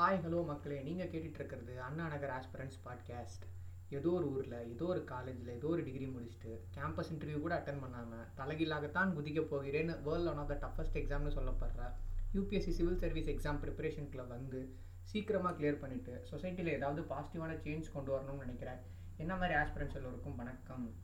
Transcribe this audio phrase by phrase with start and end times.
[0.00, 0.82] Hi hello மக்களே.
[0.82, 3.42] நீங்கள் கேட்டுட்டு இருக்கிறது அண்ணா நகர் ஆஸ்பிரன்ஸ் பாட்காஸ்ட்
[3.90, 8.26] ஏதோ ஒரு ஊரில் ஏதோ ஒரு காலேஜில் ஏதோ ஒரு டிகிரி முடிச்சுட்டு கேம்பஸ் இன்டர்வியூ கூட அட்டன் பண்ணாமல்
[8.36, 11.92] தலைகீழாகத்தான் குதிக்க போகிறேன்னு world one of the toughest எக்ஸாம்னு சொல்லப்படுற
[12.34, 18.38] யூபிஎஸ்சி சிவில் சர்வீஸ் எக்ஸாம் ப்ரிப்பரேஷனுக்குள்ள வந்து சீக்கிரமாக கிளியர் பண்ணிவிட்டு சொசைட்டியில் ஏதாவது பாசிட்டிவான சேஞ்ச் கொண்டு வரணும்னு
[18.38, 18.78] நினைக்கிறேன்.
[19.16, 20.94] என்ன மாதிரி ஆஸ்பிரன்ஸ் எல்லோருக்கும் வணக்கம்.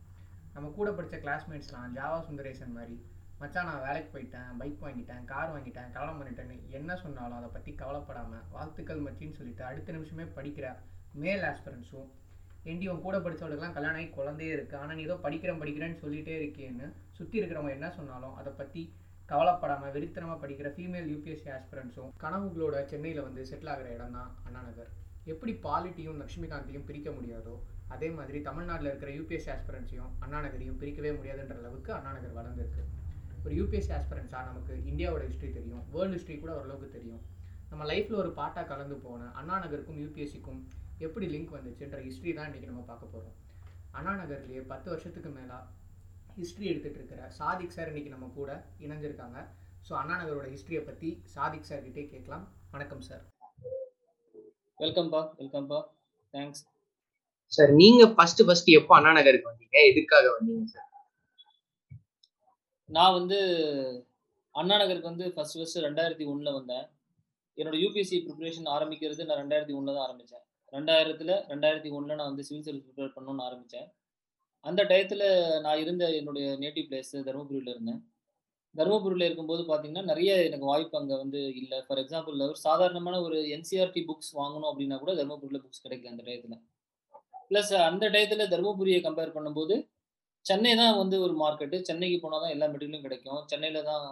[0.54, 3.06] நம்ம கூட படித்த கிளாஸ்மேட்ஸ்லாம் ஜாவா சுந்தரேசன் மாதிரி
[3.40, 8.46] மச்சான் நான் வேலைக்கு போயிட்டேன் பைக் வாங்கிட்டேன் கார் வாங்கிட்டேன் கல்யாணம் பண்ணிட்டேன்னு என்ன சொன்னாலும் அதை பற்றி கவலைப்படாமல்
[8.54, 10.68] வாழ்த்துக்கள் மச்சின்னு சொல்லிட்டு அடுத்த நிமிஷமே படிக்கிற
[11.24, 12.08] மேல் ஆஸ்பிரன்ஸும்
[12.70, 16.86] என்டி உன் கூட படித்தவளுக்குலாம் கல்யாணம் ஆகி குழந்தையே இருக்குது ஆனால் நீ ஏதோ படிக்கிறேன் படிக்கிறேன்னு சொல்லிகிட்டே இருக்கேன்னு
[17.18, 18.82] சுற்றி இருக்கிறவங்க என்ன சொன்னாலும் அதை பற்றி
[19.32, 24.90] கவலைப்படாமல் வெறித்தனமாக படிக்கிற ஃபீமேல் யூபிஎஸ்சி ஆஸ்பிரன்ஸும் கனவுகளோட சென்னையில் வந்து செட்டில் ஆகிற இடம் தான் அண்ணாநகர்.
[25.32, 27.54] எப்படி பாலிட்டியும் லக்ஷ்மிகாந்தையும் பிரிக்க முடியாதோ
[27.94, 32.84] அதே மாதிரி தமிழ்நாட்டில் இருக்கிற யூபிஎஸ்சி ஆஸ்பிரன்ஸையும் அண்ணாநகரையும் பிரிக்கவே முடியாதுன்ற அளவுக்கு அண்ணாநகர் வளர்ந்துருக்கு.
[33.46, 35.82] ஒரு யூபிஎஸ்சி ஆஸ்பிரன்ஸாக நமக்கு இந்தியாவோட ஹிஸ்ட்ரி தெரியும்.
[35.94, 37.20] வேர்ல்டு ஹிஸ்ட்ரி கூட ஓரளவுக்கு தெரியும்.
[37.70, 40.60] நம்ம லைஃப்பில் ஒரு பாட்டாக கலந்து போன அண்ணா நகருக்கும் யூபிஎஸ்சிக்கும்
[41.06, 43.34] எப்படி லிங்க் வந்துச்சுன்ற ஹிஸ்ட்ரி தான் இன்றைக்கி நம்ம பார்க்க போகிறோம்
[43.98, 45.58] அண்ணா நகர்லேயே பத்து வருஷத்துக்கு மேலே
[46.40, 48.50] ஹிஸ்ட்ரி எடுத்துகிட்டு இருக்கிற சாதிக் சார் இன்றைக்கி நம்ம கூட
[48.86, 49.38] இணைஞ்சிருக்காங்க.
[49.88, 52.44] ஸோ அண்ணா நகரோட ஹிஸ்ட்ரியை பற்றி சாதிக் சார் கிட்டே கேட்கலாம்.
[52.74, 53.22] வணக்கம் சார்
[54.78, 55.80] வெல்கம்பா வெல்கம்பா
[56.34, 56.62] தேங்க்ஸ்
[57.52, 59.78] சார் நீங்க ஃபர்ஸ்ட் ஃபர்ஸ்ட் எப்போ அண்ணா நகருக்கு வந்தீங்க?
[59.92, 60.88] எதுக்காக வந்தீங்க சார்
[62.88, 63.38] நான் வந்து
[64.54, 66.84] அண்ணா நகருக்கு வந்து ஃபர்ஸ்ட் ஃபர்ஸ்ட் ரெண்டாயிரத்தி ஒன்றில் வந்தேன்.
[67.58, 72.66] என்னோட யூபிஎஸ்சி ப்ரிப்பரேஷன் ஆரம்பிக்கிறது நான் ரெண்டாயிரத்தி ஒன்றில் தான் ஆரம்பித்தேன் ரெண்டாயிரத்தில் ரெண்டாயிரத்தி ஒன்றில் நான் வந்து சிவில்
[72.66, 73.88] சர்வீஸ் ப்ரிப்பேர் பண்ணணும்னு ஆரம்பித்தேன்
[74.64, 75.26] அந்த டயத்தில்
[75.64, 78.00] நான் இருந்த என்னுடைய நேட்டிவ் பிளேஸ் தருமபுரியில் இருந்தேன்.
[78.74, 81.78] தருமபுரியில் இருக்கும்போது பார்த்தீங்கன்னா நிறைய எனக்கு வாய்ப்பு அங்கே வந்து இல்லை.
[81.86, 86.58] ஃபார் எக்ஸாம்பிள் ஒரு சாதாரணமான ஒரு என்சிஆர்டி புக்ஸ் வாங்கணும் அப்படின்னா கூட தருமபுரியில் புக்ஸ் கிடைக்கல அந்த டயத்தில்
[87.50, 89.74] ப்ளஸ் அந்த டயத்தில் தருமபுரியை கம்பேர் பண்ணும்போது
[90.48, 93.40] சென்னை தான் வந்து ஒரு மார்க்கெட்டு சென்னைக்கு போனால் தான் எல்லா மெட்டீரியலும் கிடைக்கும்.
[93.52, 94.04] சென்னையில் தான்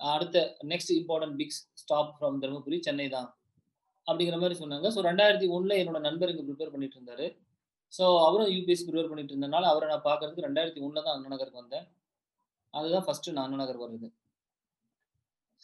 [0.00, 0.36] அடுத்த
[0.72, 3.28] next important fix stop from Dharmapuri Chennai தான்
[4.06, 4.86] அப்படிங்கிற மாதிரி சொன்னாங்க.
[4.94, 7.26] ஸோ ரெண்டாயிரத்தி ஒன்றில் என்னோட நண்பர் இங்கே ப்ரிப்பேர் பண்ணிட்டு இருந்தாரு.
[7.96, 11.84] ஸோ அவரும் யூபிஎஸ்சி ப்ரிப்பேர் பண்ணிட்டு இருந்தனால அவரை நான் பார்க்கறதுக்கு ரெண்டாயிரத்தி ஒன்றில் தான் அண்ணா நகருக்கு வந்தேன்.
[12.74, 14.08] அதுதான் ஃபர்ஸ்ட் நான் அண்ணா நகர் வருது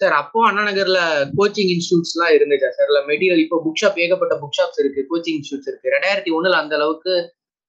[0.01, 1.01] சார் அப்போ அண்ணா நகர்ல
[1.39, 2.69] கோச்சிங் இன்ஸ்டியூட்ஸ்லாம் இருந்துச்சா?
[2.77, 5.93] சார் இல்லை மெட்டீரியல் இப்போ புக் ஷாப் ஏகப்பட்ட புக் ஷாப்ஸ் இருக்கு கோச்சிங் இன்ஸ்டியூட்ஸ் இருக்கு.
[5.95, 7.15] ரெண்டாயிரத்தி ஒன்றில் அந்த அளவுக்கு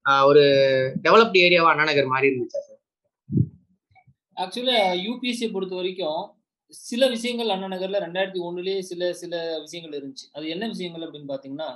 [0.05, 0.43] ஒரு
[1.03, 2.79] டெவலப்டு ஏரியாவா அண்ணா நகர் மாறி இருந்துச்சா சார்
[4.37, 6.21] ஆக்சுவலாக யூபிஎஸ்சியை பொறுத்த வரைக்கும்
[6.73, 10.25] சில விஷயங்கள் அண்ணா நகர்ல ரெண்டாயிரத்தி ஒன்றுலேயே சில சில விஷயங்கள் இருந்துச்சு.
[10.35, 11.69] அது என்ன விஷயங்கள் அப்படின்னு பார்த்தீங்கன்னா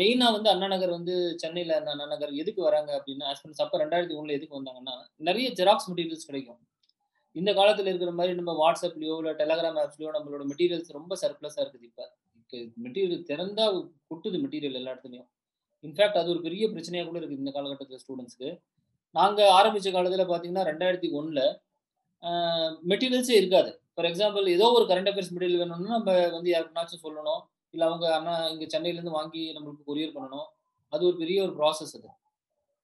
[0.00, 4.36] மெயினாக வந்து அண்ணா நகர் வந்து சென்னையில் அண்ணா நகர் எதுக்கு வராங்க அப்படின்னா ஆஸ்பிரன்ஸ் அப்போ ரெண்டாயிரத்தி ஒன்றுல
[4.38, 4.94] எதுக்கு வந்தாங்கன்னா
[5.28, 6.60] நிறைய ஜெராக்ஸ் மெட்டீரியல்ஸ் கிடைக்கும்.
[7.36, 12.06] இந்த காலத்தில் இருக்கிற மாதிரி நம்ம வாட்ஸ்அப்லையோ இல்லை டெலகிராம் ஆப்ஸ்லயோ நம்மளோட மெட்டீரியல்ஸ் ரொம்ப சர்ப்ளஸா இருக்குது இப்போ.
[12.84, 13.66] மெட்டீரியல் திறந்தா
[14.10, 15.28] கொட்டுது மெட்டீரியல் எல்லா இடத்துலையும்.
[15.86, 18.50] இன்ஃபேக்ட் அது ஒரு பெரிய பிரச்சனையாக கூட இருக்குது இந்த காலகட்டத்தில் ஸ்டூடெண்ட்ஸ்க்கு
[19.18, 21.44] நாங்கள் ஆரம்பித்த காலத்தில் பார்த்தீங்கன்னா ரெண்டாயிரத்தி ஒன்றில்
[22.90, 23.70] மெட்டீரியல்ஸே இருக்காது.
[23.94, 27.42] ஃபார் எக்ஸாம்பிள் ஏதோ ஒரு கரண்ட் அஃபேர்ஸ் மெட்டீரியல் வேணும்னா நம்ம வந்து யாருக்குனாச்சும் சொல்லணும்.
[27.74, 30.46] இல்லை அவங்க அண்ணா இங்கே சென்னையிலேருந்து வாங்கி நம்மளுக்கு கொரியர் பண்ணணும்.
[30.92, 32.10] அது ஒரு பெரிய ஒரு ப்ராசஸ் அது.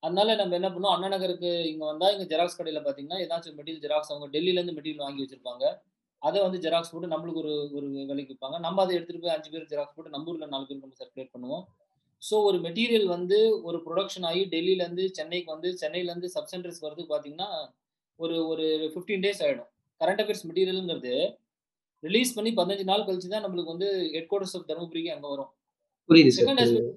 [0.03, 0.95] அதனால நம்ம என்ன பண்ணோம்?
[0.97, 5.23] அண்ணா நகருக்கு இங்கே வந்தால் இங்கே ஜெராக்ஸ் கடையில் பார்த்தீங்கன்னா ஏதாச்சும் மெட்டீரியல் ஜெராக்ஸ் அவங்க டெல்லியிலேருந்து மெட்டீரியல் வாங்கி
[5.25, 5.65] வச்சிருப்பாங்க.
[6.23, 8.57] அதை வந்து ஜெராக்ஸ் போட்டு நம்மளுக்கு ஒரு ஒரு விலைக்கு விற்பாங்க.
[8.67, 11.65] நம்ம அதை எடுத்துகிட்டு போய் அஞ்சு பேர் ஜெராக்ஸ் போட்டு நம்ம ஊரில் நாலு பேர் நம்ம சர்க்குலேட் பண்ணுவோம்.
[12.23, 17.51] ஸோ ஒரு மெட்டீரியல் வந்து ஒரு ப்ரொடக்ஷன் ஆகி டெல்லியிலேருந்து சென்னைக்கு வந்து சென்னையிலேருந்து சப் சென்டர்ஸ் வரது பார்த்தீங்கன்னா
[18.21, 19.71] ஒரு ஒரு ஃபிஃப்டீன் டேஸ் ஆகிடும்
[20.01, 21.15] கரண்ட் அஃபேர்ஸ் மெட்டீரியலுங்கிறது
[22.03, 25.51] ரிலீஸ் பண்ணி பதினஞ்சு நாள் கழிச்சு தான் நம்மளுக்கு வந்து ஹெட் குவார்டர்ஸ் ஆஃப் தருமபுரிக்கு அங்கே வரும்.
[26.09, 26.93] புரியுது செகண்ட் ஆஸ்பெக்ட்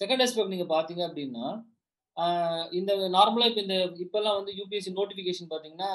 [0.00, 1.46] செகண்ட் ஆஸ்பெக்ட் நீங்கள் பார்த்தீங்க அப்படின்னா
[2.72, 5.90] இந்த நார்மலாக இப்போ இந்த இப்போல்லாம் வந்து யூபிஎஸ்சி நோட்டிஃபிகேஷன் பார்த்தீங்கன்னா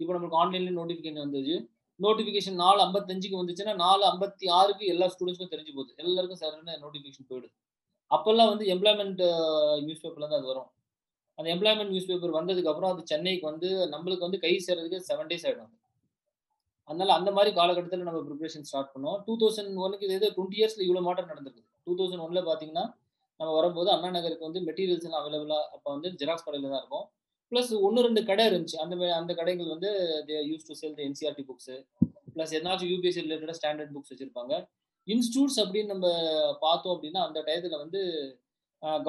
[0.00, 1.56] இப்போ நம்மளுக்கு ஆன்லைன்லேயே நோட்டிஃபிகேஷன் வந்துச்சு
[2.04, 5.90] நோட்டிஃபிகேஷன் நாலு ஐம்பத்தஞ்சுக்கு வந்துச்சுன்னா நாலு ஐம்பத்தி ஆறுக்கு எல்லா ஸ்டூடெண்ட்ஸ்க்கும் தெரிஞ்சு போகுது.
[6.02, 7.52] எல்லாருக்கும் சரியான நோட்டிஃபிகேஷன் போயிடுது.
[8.10, 9.20] அப்போல்லாம் வந்து எம்ப்ளாய்மெண்ட்
[9.86, 10.68] நியூஸ் பேப்பர்ல தான் அது வரும்.
[11.38, 15.76] அந்த எம்ப்ளாய்மெண்ட் நியூஸ் பேப்பர் வந்ததுக்கப்புறம் அது சென்னைக்கு வந்து நம்மளுக்கு வந்து கை சேர்றதுக்கு செவன் டேஸ் ஆகிடும்
[16.88, 19.18] அதனால அந்த மாதிரி காலகட்டத்தில் நம்ம ப்ரிப்பரேஷன் ஸ்டார்ட் பண்ணோம்.
[19.26, 21.62] டூ தௌசண்ட் ஒனுக்கு இது டுவெண்ட்டி இயர்ஸில் இவ்வளோ மாற்றம் நடந்திருக்கு.
[21.86, 22.84] டூ தௌசண்ட் ஒனில் பார்த்தீங்கன்னா
[23.40, 27.06] நம்ம வரும்போது அண்ணா நகருக்கு வந்து மெட்டீரியல்ஸ் எல்லாம் அவைலபிளாக அப்போ வந்து ஜெராக்ஸ் கடையில் தான் இருக்கும்.
[27.52, 28.76] ப்ளஸ் ஒன்று ரெண்டு கடை இருந்துச்சு.
[28.84, 29.90] அந்த அந்த கடைகள் வந்து
[30.50, 31.72] used to sell the NCERT books
[32.34, 34.52] plus எதனாச்சும் யூபிஎஸ்சி ரிலேட்டடாக ஸ்டாண்டர்ட் புக்ஸ் வச்சிருப்பாங்க.
[35.14, 36.06] இன்ஸ்டியூட்ஸ் அப்படின்னு நம்ம
[36.66, 38.00] பார்த்தோம் அப்படின்னா அந்த டயத்தில் வந்து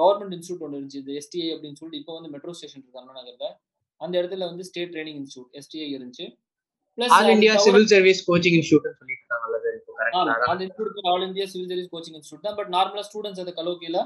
[0.00, 1.02] கவர்மெண்ட் இன்ஸ்டியூட் ஒன்று இருந்துச்சு.
[1.04, 3.54] இது எஸ்டிஐ அப்படின்னு சொல்லிட்டு இப்போ வந்து மெட்ரோ ஸ்டேஷன் இருக்கு அண்ணா நகரில்.
[4.00, 6.26] அந்த இடத்துல வந்து ஸ்டேட் ட்ரைனிங் இன்ஸ்டியூட் எஸ்டிஐ இருந்துச்சு.
[6.98, 9.38] Plus all India civil service coaching இன்ஸ்டியூட்னு சொல்லிட்டு
[10.52, 12.58] அந்த institute all India civil service coaching institute தான்.
[12.60, 14.00] பட் நார்மலா ஸ்டூடெண்ட்ஸ் அதை கலோக்கியில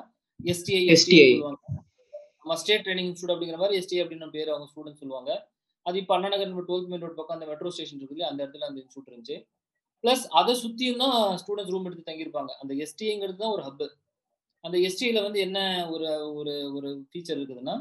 [0.53, 0.83] எஸ்டிஐ.
[0.97, 1.29] எஸ்டிஐ
[2.47, 5.31] நம்ம ஸ்டேட் ட்ரைனிங் இன்ஸ்டியூட் அப்படிங்கிற மாதிரி எஸ்டி அப்படின்னு பேர் அவங்க ஸ்டூடெண்ட் சொல்லுவாங்க.
[5.87, 8.67] அது இப்போ Anna Nagar twelfth main road பக்கம் அந்த மெட்ரோ ஸ்டேஷன் இருக்கு இல்லையா, அந்த இடத்துல
[8.69, 9.37] அந்த இன்ஸ்டியூட் இருந்துச்சு.
[10.05, 12.53] ப்ளஸ் அதை சுற்றியும் தான் ஸ்டூடெண்ட்ஸ் ரூம் எடுத்து தங்கியிருப்பாங்க.
[12.63, 13.83] அந்த எஸ்டிங்கிறது தான் ஒரு ஹப்
[14.65, 15.59] அந்த எஸ்டியில் வந்து என்ன
[15.95, 16.07] ஒரு
[16.39, 17.77] ஒரு ஒரு ஃபீச்சர் இருக்குதுன்னா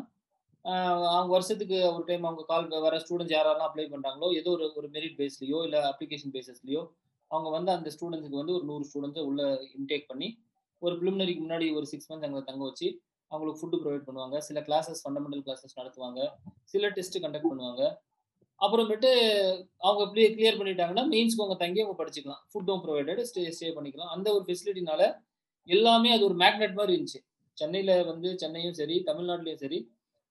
[1.14, 5.18] அவங்க வருஷத்துக்கு ஒரு டைம் அவங்க கால் வர ஸ்டூடெண்ட்ஸ் யாரெல்லாம் அப்ளை பண்ணுறாங்களோ ஏதோ ஒரு ஒரு மெரிட்
[5.22, 6.82] பேஸ்லையோ இல்லை அப்ளிகேஷன் பேசஸ்லையோ
[7.32, 9.44] அவங்க வந்து அந்த ஸ்டூடெண்ட்ஸுக்கு வந்து ஒரு நூறு ஸ்டூடெண்ட்ஸை உள்ள
[9.80, 10.30] இன்டேக் பண்ணி
[10.82, 12.88] ஒரு ப்ரிலிமினரிக்கு முன்னாடி ஒரு சிக்ஸ் மந்த்ஸ் அங்கே தங்க வச்சு
[13.32, 14.38] அவங்களுக்கு ஃபுட்டு ப்ரொவைட் பண்ணுவாங்க.
[14.48, 16.20] சில கிளாஸஸ் ஃபண்டமெண்டல் கிளாஸஸ் நடத்துவாங்க.
[16.74, 17.84] சில டெஸ்ட் கண்டக்ட் பண்ணுவாங்க.
[18.62, 19.10] அப்புறமேட்டு
[19.86, 22.42] அவங்க அப்படியே கிளியர் பண்ணிட்டாங்கன்னா மெயின்ஸ்க்கு அவங்க தங்கி அவங்க படிச்சுக்கலாம்.
[22.52, 24.12] ஃபுட்டும் ப்ரொவைடட் ஸ்டே ஸ்டே பண்ணிக்கலாம்.
[24.16, 25.02] அந்த ஒரு ஃபெசிலிட்டினால
[25.70, 27.22] எல்லாமே அது ஒரு மேக்னெட் மாதிரி இருந்துச்சு.
[27.58, 29.80] சென்னையில் வந்து சென்னையும் சரி தமிழ்நாட்டிலையும் சரி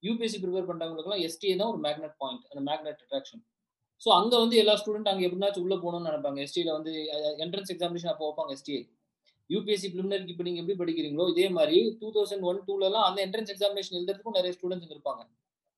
[0.03, 3.43] யூபிஎஸ்சி ப்ரிப்பேர் பண்ணுறவங்களுக்குலாம் எஸ்டிஏ தான் ஒரு மேக்னெட் பாயிண்ட் அந்த மேக்னெட் அட்ராக்ஷன்
[4.03, 6.39] ஸோ அங்கே வந்து எல்லா ஸ்டூடெண்ட் அங்கே எப்படினாச்சும் உள்ளே போகணும்னு நினைப்பாங்க.
[6.47, 6.93] எஸ்டியில் வந்து
[7.45, 8.81] என்ட்ரன்ஸ் எக்ஸாமினேஷன் அப்போ வைப்பாங்க எஸ்டிஏ
[9.51, 13.97] யூபிஎஸ்சி பிலிமினரிக்கு இப்போ நீங்கள் எப்படி படிக்கிறீங்களோ இதே மாதிரி டூ தௌசண்ட் ஒன் டூலலாம் அந்த என்ட்ரன்ஸ் எக்ஸாமினேஷன்
[13.99, 15.23] எழுதுறதுக்கும் நிறைய ஸ்டூடெண்ட்ஸ் இருப்பாங்க.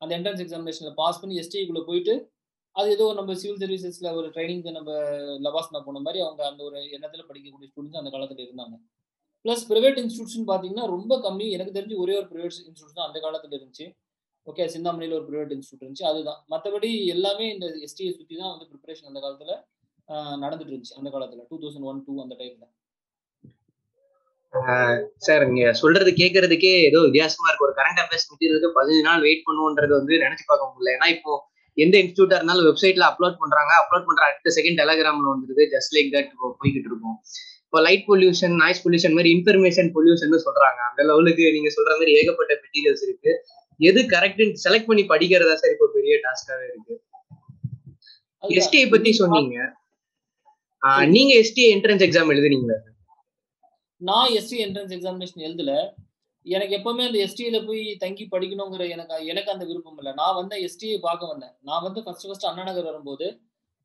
[0.03, 2.15] அந்த என்ட்ரன்ஸ் எக்ஸாமினேஷனில் பாஸ் பண்ணி எஸ்டிக்குள்ளே போயிட்டு
[2.77, 4.91] அது ஏதோ நம்ம சிவில் சர்வீசஸில் ஒரு ட்ரைனிங்க்கு நம்ம
[5.47, 8.75] லவாஸ்னா போன மாதிரி அவங்க அந்த ஒரு எண்ணத்தில் படிக்கக்கூடிய ஸ்டூடெண்ட்ஸ் அந்த காலத்தில் இருந்தாங்க.
[9.45, 11.47] ப்ளஸ் ப்ரைவேட் இன்ஸ்டியூஷன் பார்த்தீங்கன்னா ரொம்ப கம்மி.
[11.57, 13.87] எனக்கு தெரிஞ்சு ஒரே ஒரு ப்ரைவேட் இன்ஸ்டியூட் தான் அந்த காலத்தில் இருந்துச்சு.
[14.47, 16.07] ஓகே சிந்தாமணியில் ஒரு ப்ரைவேட் இன்ஸ்டியூட் இருந்துச்சு.
[16.11, 16.41] அதுதான்.
[16.53, 19.55] மற்றபடி எல்லாமே இந்த எஸ்டியை சுற்றி தான் வந்து ப்ரிப்பரேஷன் அந்த காலத்தில்
[20.45, 22.69] நடந்துட்டு இருந்துச்சு அந்த காலத்தில் டூ தௌசண்ட் ஒன் டூ அந்த டைமில்
[25.27, 27.67] சார் நீங்க சொல்றது கேட்கறதுக்கே ஏதோ வித்தியாசமா இருக்கு.
[27.69, 30.93] ஒரு கரண்ட் அஃபேர்ஸ் மெட்டீரியலுக்கு பதினஞ்சு நாள் வெயிட் பண்ணுவோன்றது வந்து நினைச்சு பார்க்க முடியல.
[30.97, 31.33] ஏன்னா இப்போ
[31.85, 33.73] எந்த இன்ஸ்டியூட்டா இருந்தாலும் வெப்சைட்ல அப்லோட் பண்றாங்க.
[33.83, 35.65] அப்லோட் பண்ற அடுத்த செகண்ட் டெலகிராம்ல வந்துருது.
[35.75, 36.31] ஜஸ்ட் லைக் தட்
[36.61, 37.17] போய்கிட்டு இருக்கும்.
[37.67, 40.81] இப்போ லைட் பொல்யூஷன் நாய்ஸ் பொல்யூஷன் மாதிரி இன்ஃபர்மேஷன் பொல்யூஷன் சொல்றாங்க.
[40.91, 43.33] அந்த லெவலுக்கு நீங்க சொல்ற மாதிரி ஏகப்பட்ட மெட்டீரியல்ஸ் இருக்கு.
[43.89, 46.95] எது கரெக்ட் செலக்ட் பண்ணி படிக்கிறதா சார் இப்போ பெரிய டாஸ்காவே இருக்கு.
[48.61, 49.57] எஸ்டிஐ பத்தி சொன்னீங்க.
[51.15, 52.79] நீங்க எஸ்டிஐ என்ட்ரன்ஸ் எக்ஸாம் எழுதுனீங்களா
[54.01, 55.73] நான் எஸ்டி என்ட்ரன்ஸ் எக்ஸாமினேஷன் எழுதல.
[56.47, 60.13] எனக்கு எப்பவுமே அந்த எஸ்டியில போய் தங்கி படிக்கணுங்கிற எனக்கு எனக்கு அந்த விருப்பம் இல்லை.
[60.21, 61.55] நான் வந்து எஸ்டியை பார்க்க வந்தேன்.
[61.69, 63.27] நான் வந்து ஃபர்ஸ்ட் ஃபர்ஸ்ட் அண்ணா நகர் வரும்போது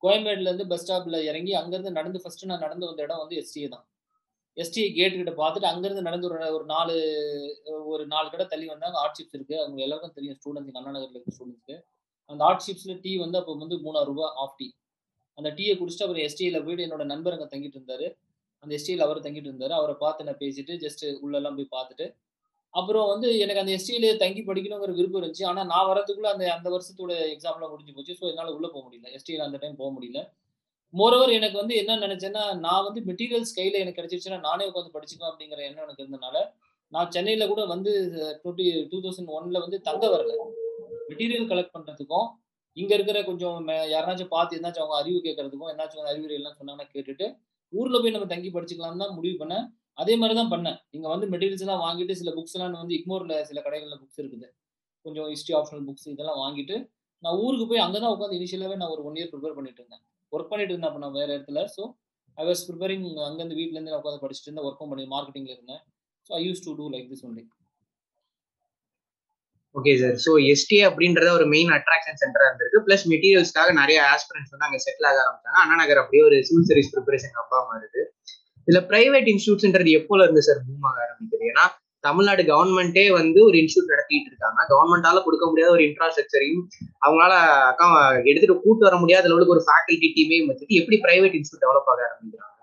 [0.03, 3.85] கோயம்பேடுல இருந்து பஸ் ஸ்டாப்ல இறங்கி அங்கிருந்து நடந்து ஃபர்ஸ்ட் நான் நடந்து வந்த இடம் வந்து எஸ்டிஏ தான்.
[4.57, 6.95] எஸ்டிஏ கேட் கிட்ட பார்த்துட்டு அங்கிருந்து நடந்து ஒரு ஒரு நாலு
[7.93, 8.97] ஒரு நாலு கடை தள்ளி வந்தாங்க.
[9.03, 9.55] ஆர்ட் ஷிப்ஸ் இருக்கு.
[9.63, 11.77] அவங்க எல்லாருக்கும் தெரியும் ஸ்டூடெண்ட்ஸ் அண்ணா நகர்ல இருக்க ஸ்டூடெண்ட்ஸ்க்கு
[12.29, 14.67] அந்த ஆர்ட்ஷிப்ஸ்ல டீ வந்து அப்போ வந்து மூணாயிரம் ரூபாய் ஆஃப் டீ
[15.37, 18.07] அந்த டீயை குடிச்சிட்டு அப்புறம் எஸ்டிஏல போயிட்டு என்னோட நண்பர் அங்கே தங்கிட்டு இருந்தாரு.
[18.63, 19.73] அந்த எஸ்டியில் அவர் தங்கிட்டு இருந்தார்.
[19.79, 22.05] அவரை பார்த்து நான் பேசிட்டு ஜஸ்ட் உள்ளெல்லாம் போய் பார்த்துட்டு
[22.73, 25.45] அப்புறம் வந்து எனக்கு அந்த எஸ்டியில் தங்கி படிக்கணுங்கிற விருப்பம் இருந்துச்சு.
[25.49, 28.13] ஆனால் நான் வரதுக்குள்ள அந்த அந்த வருஷத்தோட எக்ஸாம்லாம் முடிஞ்சு போச்சு.
[28.19, 29.07] ஸோ என்னால் உள்ளே போக முடியல.
[29.17, 30.21] எஸ்டியில் அந்த டைம் போக முடியல.
[30.93, 35.61] மோரோவர் எனக்கு வந்து என்ன நினைச்சேன்னா நான் வந்து மெட்டீரியல்ஸ் கையில் எனக்கு கிடைச்சிருச்சுன்னா நானே உட்காந்து படிச்சுக்குவேன் அப்படிங்கிற
[35.67, 36.37] எண்ணம் எனக்கு இருந்தனால
[36.91, 37.91] நான் சென்னையில் கூட வந்து
[38.41, 40.33] டுவெண்ட்டி டூ தௌசண்ட் ஒன்ல வந்து தங்க வரல.
[41.09, 42.27] மெட்டீரியல் கலெக்ட் பண்ணுறதுக்கும்
[42.77, 47.25] இங்கே இருக்கிற கொஞ்சம் யாருனாச்சும் பார்த்து என்னாச்சும் அவங்க அறிவு கேட்கறதுக்கும் என்னாச்சும் அறிவுரை எல்லாம் சொன்னாங்கன்னா கேட்டுட்டு
[47.79, 49.65] ஊர்ல போய் நம்ம தங்கி படிச்சுக்கலாம் தான் முடிவு பண்ணேன்.
[50.01, 50.77] அதே மாதிரி தான் பண்ணேன்.
[50.95, 54.47] இங்க வந்து மெட்டீரியல்ஸ் எல்லாம் வாங்கிட்டு சில புக்ஸ் எல்லாம் வந்து இக்மோர்ல சில கடைகள்ல புக்ஸ் இருக்குது.
[55.05, 56.75] கொஞ்சம் ஹிஸ்ட்ரி ஆப்ஷனல் புக்ஸ் இதெல்லாம் வாங்கிட்டு
[57.23, 60.03] நான் ஊருக்கு போய் அங்கே தான் உட்காந்து இனிஷியலாகவே நான் ஒரு ஒன் இயர் ப்ரிப்பேர் பண்ணிட்டு இருந்தேன்.
[60.33, 61.61] ஒர்க் பண்ணிட்டு இருந்தேன் அப்போ நான் வேற இடத்துல.
[61.75, 61.81] ஸோ
[62.37, 65.81] ஐ வாஸ் ப்ரிப்பேரிங் அங்கேருந்து வீட்லேருந்து நான் உட்காந்து படிச்சுட்டு இருந்தேன் ஒர்க்கும் பண்ணி மார்க்கெட்டிங்ல இருந்தேன்.
[66.27, 67.43] So I used to do like this only
[69.75, 72.79] okay sir so ST அப்படின்றத ஒரு மெயின் அட்ராக்ஷன் சென்டராக இருந்திருக்கு.
[72.87, 75.59] ப்ளஸ் மெட்டீரியல்ஸ்க்காக நிறைய ஆஸ்பிரன்ஸ் வந்து அங்கே செட்டில் ஆக ஆரம்பிச்சாங்க.
[75.63, 78.01] அண்ணா நகர் அப்படியே ஒரு சிவில் சர்வீஸ் ப்ரிப்பரேஷன் அப்பா மாறுது.
[78.67, 81.45] இதில் ப்ரைவேட் இன்ஸ்டியூட்ஸ்ன்றது எப்போல இருந்து சார் பூம் ஆக ஆரம்பிக்குது?
[81.51, 81.65] ஏன்னா
[82.03, 84.59] தமிழ்நாடு கவர்மெண்ட்டே வந்து ஒரு இன்ஸ்டியூட் நடத்திட்டு இருக்காங்க.
[84.71, 86.63] கவர்மெண்டால கொடுக்க முடியாத ஒரு இன்ஃப்ராஸ்ட்ரக்சரையும்
[87.05, 87.33] அவங்களால
[88.29, 92.57] எடுத்துட்டு கூட்டு வர முடியாத அளவுக்கு ஒரு ஃபேக்கல்டி டீமையும் வச்சுட்டு எப்படி பிரைவேட் இன்ஸ்டியூட் டெவலப் ஆக ஆரம்பிக்கிறாங்க?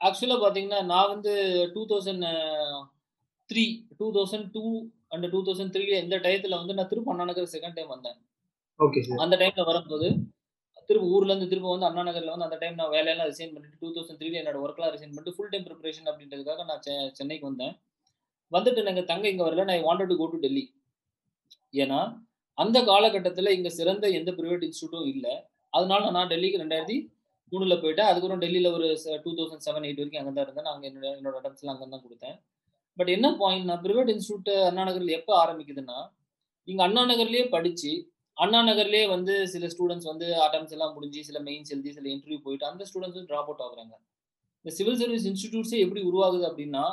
[0.00, 1.32] ஆக்சுவலாக பார்த்தீங்கன்னா நான் வந்து
[1.74, 2.24] two thousand
[3.50, 3.64] three
[4.00, 4.64] two thousand two
[5.12, 8.18] and two thousand த்ரீல இந்த டயத்துல வந்து நான் திரும்ப அண்ணா நகர் செகண்ட் டைம் வந்தேன்.
[9.24, 10.08] அந்த டைம்ல வரும்போது
[10.88, 13.90] திரும்ப ஊர்ல இருந்து திரும்ப வந்து அண்ணா நகர்ல வந்து அந்த டைம் நான் வேலையெல்லாம் ரிசைன் பண்ணிட்டு டூ
[13.96, 16.82] தௌசண்ட் த்ரீல என்னோட ஒர்க்லாம் ரிசைன் பண்ணிட்டு ஃபுல் டைம் ப்ரிப்பரேஷன் அப்படின்றதுக்காக நான்
[17.18, 17.74] சென்னைக்கு வந்தேன்.
[18.56, 19.64] வந்துட்டு நாங்கள் தங்க இங்க வரல.
[19.68, 20.64] நான் wanted to go to Delhi
[21.82, 22.00] ஏன்னா
[22.58, 25.34] அந்த காலகட்டத்தில் இங்க சிறந்த எந்த ப்ரைவேட் இன்ஸ்டியூட்டும் இல்லை.
[25.76, 26.96] அதனால நான் டெல்லிக்கு ரெண்டாயிரத்தி
[27.52, 28.08] மூணுல போயிட்டேன்.
[28.10, 28.88] அதுக்கப்புறம் டெல்லியில ஒரு
[29.24, 30.68] டூ தௌசண்ட் செவன் எயிட் வரைக்கும் அங்கே தான் இருந்தேன்.
[30.68, 32.36] நான் என்னோட என்னோட அட்டம்ஸ்லாம் அங்கே தான் கொடுத்தேன்.
[32.98, 35.98] பட் என்ன பாயிண்ட்னா ப்ரைவேட் இன்ஸ்டியூட் அண்ணா நகரில் எப்போ ஆரம்பிக்குதுன்னா
[36.68, 37.92] இங்கே அண்ணா நகர்லேயே படித்து
[38.36, 42.66] அண்ணா நகர்லேயே வந்து சில ஸ்டூடெண்ட்ஸ் வந்து அட்டம்ஸ் எல்லாம் முடிஞ்சு சில மெயின்ஸ் எழுதி சில இன்டர்வியூ போயிட்டு
[42.70, 43.94] அந்த ஸ்டூடெண்ட்ஸ் வந்து ட்ராப் அவுட் ஆகுறாங்க.
[44.64, 46.84] இந்த சிவில் சர்வீஸ் இன்ஸ்டிடியூட்ஸே எப்படி உருவாகுது அப்படின்னா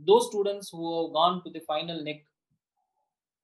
[0.00, 0.86] though students who
[1.18, 2.22] gone to the final neck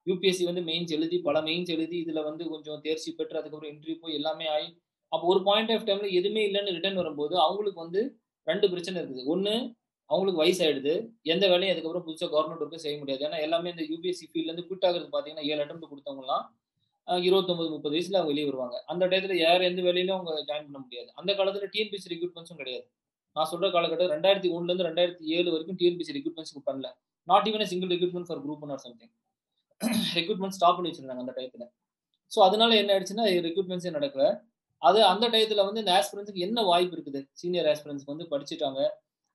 [0.07, 4.19] UPSC வந்து மெயின்ஸ் எழுதி பல மெயின்ஸ் எழுதி இதில் வந்து கொஞ்சம் தேர்ச்சி பெற்று அதுக்கப்புறம் இன்டர்வியூ போய்
[4.21, 4.69] எல்லாமே ஆகி
[5.13, 8.01] அப்போ ஒரு பாயிண்ட் ஆஃப் டைமில் எதுவுமே இல்லைன்னு ரிட்டர்ன் வரும்போது அவங்களுக்கு வந்து
[8.47, 9.25] ரெண்டு பிரச்சனை இருக்குது.
[9.33, 9.55] ஒன்று
[10.11, 10.95] அவங்களுக்கு வயசாயிடுது.
[11.33, 13.23] எந்த வேலையும் அதுக்கப்புறம் புதுசாக கவர்மெண்ட் ஒர்க்கு செய்ய முடியாது.
[13.27, 16.47] ஏன்னா எல்லாமே இந்த யூபிஎஸ்சி ஃபீல்ட்லேருந்து குவிட் ஆகிறது பார்த்தீங்கன்னா ஏழு அட்டம் கொடுத்தவங்கலாம்
[17.27, 18.77] இருபத்தொம்பது முப்பது வயசுல அவங்க வெளியே வருவாங்க.
[18.93, 21.09] அந்த டயத்தில் யார் எந்த வேலையிலும் அவங்க ஜாயின் பண்ண முடியாது.
[21.21, 22.87] அந்த காலத்தில் டிஎன்பிசி ரெக்ரூட்மெண்ட்ஸும் கிடையாது.
[23.37, 26.89] நான் சொல்ற காலகட்டம் ரெண்டாயிரத்தி ஒன்றுலேருந்து ரெண்டாயிரத்தி ஏழு வரைக்கும் டிஎன்பிசி ரெக்ரூட்மெண்ட்ஸ்க்கு பண்ணல.
[27.29, 29.13] Not even single recruitment for group or something
[30.19, 31.67] recruitment stop பண்ணி வச்சிருந்தாங்க அந்த டயத்தில்.
[32.33, 34.25] ஸோ அதனால என்ன ஆயிடுச்சுன்னா ரெக்ரூட்மெண்ட்ஸே நடக்கல.
[34.83, 37.21] அது அந்த டயத்தில் வந்து இந்த ஆஸ்பிரன்ஸுக்கு என்ன வாய்ப்பு இருக்குது?
[37.41, 38.81] சீனியர் ஆஸ்பிரன்ஸ்க்கு வந்து படிச்சுட்டாங்க.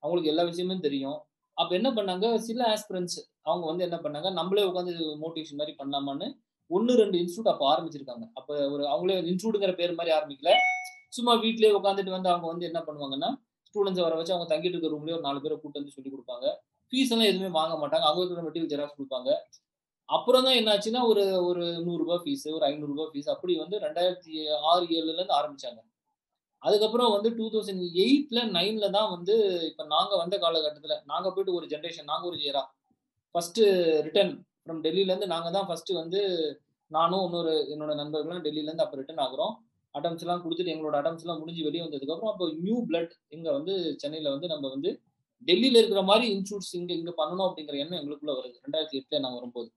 [0.03, 1.17] அவங்களுக்கு எல்லா விஷயமும் தெரியும்.
[1.57, 2.25] அப்ப என்ன பண்ணாங்க?
[2.47, 3.17] சில ஆஸ்பிரன்ஸ்
[3.49, 4.29] அவங்க வந்து என்ன பண்ணாங்க?
[4.39, 6.27] நம்மளே உட்காந்து மோட்டிவேஷன் மாதிரி பண்ணலாமான்னு
[6.71, 8.25] ஒன்று ரெண்டு இன்ஸ்டியூட் அப்போ ஆரம்பிச்சிருக்காங்க.
[8.39, 10.51] அப்போ ஒரு அவங்களே இன்ஸ்டியூட்டுங்கிற பேர் மாதிரி ஆரம்பிக்கல.
[11.17, 13.29] சும்மா வீட்லயே உட்காந்துட்டு வந்து அவங்க வந்து என்ன பண்ணுவாங்கன்னா
[13.67, 16.45] ஸ்டூடெண்ட்ஸ் வர வச்சு அவங்க தங்கிட்டு இருக்க ரூம்லயே ஒரு நாலு பேரை கூட்டு வந்து சொல்லி கொடுப்பாங்க.
[16.93, 18.05] ஃபீஸ் எல்லாம் எதுவுமே வாங்க மாட்டாங்க.
[18.09, 19.29] அவங்க இருக்கிற மெட்டீரியல் ஜெராக்ஸ் கொடுப்பாங்க.
[20.09, 24.33] அப்புறம் தான் என்னாச்சுன்னா ஒரு ஒரு நூறுரூபா ஃபீஸ் ஒரு ஐநூறுரூபா ஃபீஸ் அப்படி வந்து ரெண்டாயிரத்தி
[24.71, 25.79] ஆறு ஏழுல இருந்து ஆரம்பிச்சாங்க.
[26.63, 29.35] அதுக்கப்புறம் வந்து டூ தௌசண்ட் எயிட்ல நைன்ல தான் வந்து
[29.69, 32.63] இப்போ நாங்க வந்த காலகட்டத்தில் நாங்க போயிட்டு ஒரு ஜென்ரேஷன் நாங்க ஒரு இயரா
[33.35, 33.61] ஃபர்ஸ்ட்
[34.07, 36.21] ரிட்டர்ன் ஃப்ரம் டெல்லியில இருந்து நாங்க தான் ஃபர்ஸ்ட் வந்து
[36.91, 39.53] நானும் இன்னொரு என்னோட நண்பர்களும் டெல்லியில இருந்து அப்போ ரிட்டர்ன் ஆகுறோம்.
[39.95, 44.31] அட்டம்ஸ் எல்லாம் கொடுத்துட்டு எங்களோட அட்டம்ஸ் எல்லாம் முடிஞ்சு வெளியே வந்ததுக்கப்புறம் அப்போ நியூ பிளட் இங்க வந்து சென்னையில
[44.35, 44.89] வந்து நம்ம வந்து
[45.47, 48.57] டெல்லியில இருக்கிற மாதிரி இன்ஸ்டியூட்ஸ் இங்க இங்க பண்ணணும் அப்படிங்கிற எண்ணம் எங்களுக்குள்ள வருது.
[48.65, 49.69] ரெண்டாயிரத்தி எட்டுல நான் வரும்போது.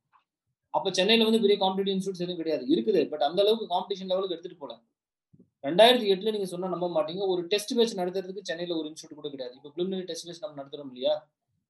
[0.74, 2.64] அப்போ சென்னையில வந்து பெரிய காம்படிட்டிவ் இன்ஸ்டியூட்ஸ் எதுவும் கிடையாது.
[2.74, 4.72] இருக்குது பட் அந்த அளவுக்கு காம்படிஷன் லெவலுக்கு எடுத்துட்டு போல.
[5.66, 7.22] ரெண்டாயிரத்தி எட்டுல நீங்க சொன்னா நம்ப மாட்டீங்க.
[7.32, 9.54] ஒரு டெஸ்ட் பேட்ச் நடத்துறதுக்கு சென்னையில ஒரு இன்ஸ்டியூட் கூட கிடையாது.
[9.58, 11.14] இப்போ பிலிமினரி டெஸ்ட் பேட்ச் நம்ம நடத்துறோம் இல்லையா?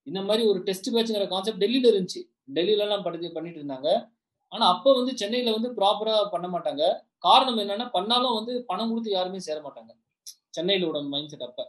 [0.07, 2.21] இந்த மாதிரி ஒரு டெஸ்ட் பேட்ச்ங்கிற கான்செப்ட் டெல்லியில இருந்துச்சு.
[2.57, 3.89] டெல்லியில எல்லாம் படுத்து பண்ணிட்டு இருந்தாங்க.
[4.53, 6.83] ஆனா அப்ப வந்து சென்னையில வந்து ப்ராப்பரா பண்ண மாட்டாங்க.
[7.27, 9.91] காரணம் என்னன்னா பண்ணாலும் வந்து பணம் கொடுத்து யாருமே சேர மாட்டாங்க.
[10.57, 11.63] சென்னையிலோட மைண்ட் செட் அப்ப.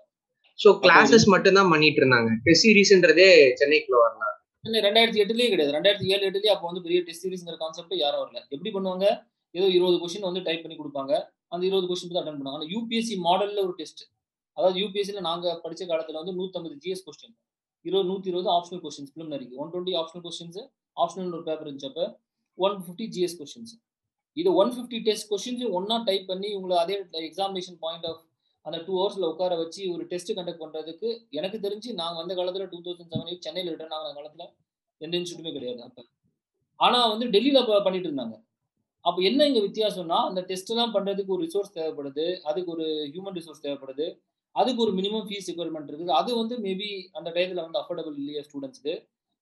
[0.60, 2.30] சோ கிளாஸஸ் மட்டும் தான் பண்ணிட்டு இருந்தாங்க.
[2.46, 3.28] டெஸ்ட் சீரிஸ்ன்றதே
[3.62, 4.36] சென்னைக்குள்ள வரலாம்.
[4.64, 5.74] சென்னை ரெண்டாயிரத்தி எட்டுலயே கிடையாது.
[5.78, 8.40] ரெண்டாயிரத்தி ஏழு எட்டுலயே அப்போ வந்து பெரிய டெஸ்ட் சீரிஸ்ங்கிற கான்செப்ட் யாரும் வரல.
[8.56, 9.06] எப்படி பண்ணுவாங்க?
[9.56, 11.14] ஏதோ இருபது கொஸ்டின் வந்து டைப் பண்ணி கொடுப்பாங்க.
[11.52, 12.66] அந்த இருபது கொஸ்டின் தான் அட்டன் பண்ணுவாங்க.
[12.74, 14.02] யூபிஎஸ்சி மாடல்ல ஒரு டெஸ்ட்
[14.58, 17.36] அதாவது யூபிஎஸ்சியில் நாங்கள் படித்த காலத்தில் வந்து நூற்றம்பது ஜிஎஸ் கொஸ்டின்
[17.86, 20.60] இருபது நூற்றி இருபது optional questions ப்ரிலிமினரிக்கு one twenty optional questions
[20.98, 22.08] optional ஒரு பேப்பர் இருந்துச்சப்ப
[22.58, 23.74] ஒன் ஃபிஃப்டி ஜிஎஸ் கொஸ்டின்ஸ்
[24.38, 26.96] இது ஒன் ஃபிஃப்டி டெஸ்ட் கொஸ்டின்ஸ் ஒன்னா டைப் பண்ணி உங்களை அதே
[27.30, 28.22] எக்ஸாமினேஷன் பாயிண்ட் ஆஃப்
[28.66, 32.80] அந்த டூ ஹவர்ஸில் உட்கார வச்சு ஒரு டெஸ்ட் கண்டக்ட் பண்ணுறதுக்கு எனக்கு தெரிஞ்சு நாங்கள் வந்த காலத்தில் டூ
[32.88, 34.48] தௌசண்ட் செவன் எயிட் சென்னையில் ரிட்டர்ன் ஆகின காலத்தில்
[35.02, 36.02] எந்த இன்ஸ்டியூட்டுமே கிடையாது அப்போ.
[36.80, 38.36] ஆனால் வந்து டெல்லியில் பண்ணிட்டு இருந்தாங்க.
[39.06, 43.64] அப்போ என்ன இங்க வித்தியாசம்னா அந்த டெஸ்ட் எல்லாம் பண்றதுக்கு ஒரு ரிசோர்ஸ் தேவைப்படுது அதுக்கு ஒரு ஹியூமன் ரிசோர்ஸ்
[43.66, 44.08] தேவைப்படுது
[44.56, 46.14] அதுக்கு ஒரு மினிமம் ஃபீஸ் ரெக்யர்மெண்ட் இருக்குது.
[46.20, 46.88] அது வந்து மேபி
[47.18, 48.94] அந்த டயத்துல வந்து அஃபோர்டபுள் இல்லையா ஸ்டூடெண்ட்ஸ்க்கு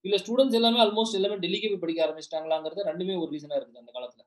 [0.05, 4.21] இல்ல ஸ்டூடெண்ட்ஸ் எல்லாமே ஆல்மோஸ்ட் எல்லாமே டெல்லிக்கு போய் படிக்க ஆரம்பிச்சிட்டாங்களாங்கிறது ரெண்டுமே ஒரு ரீசனா இருக்குது அந்த காலத்துல.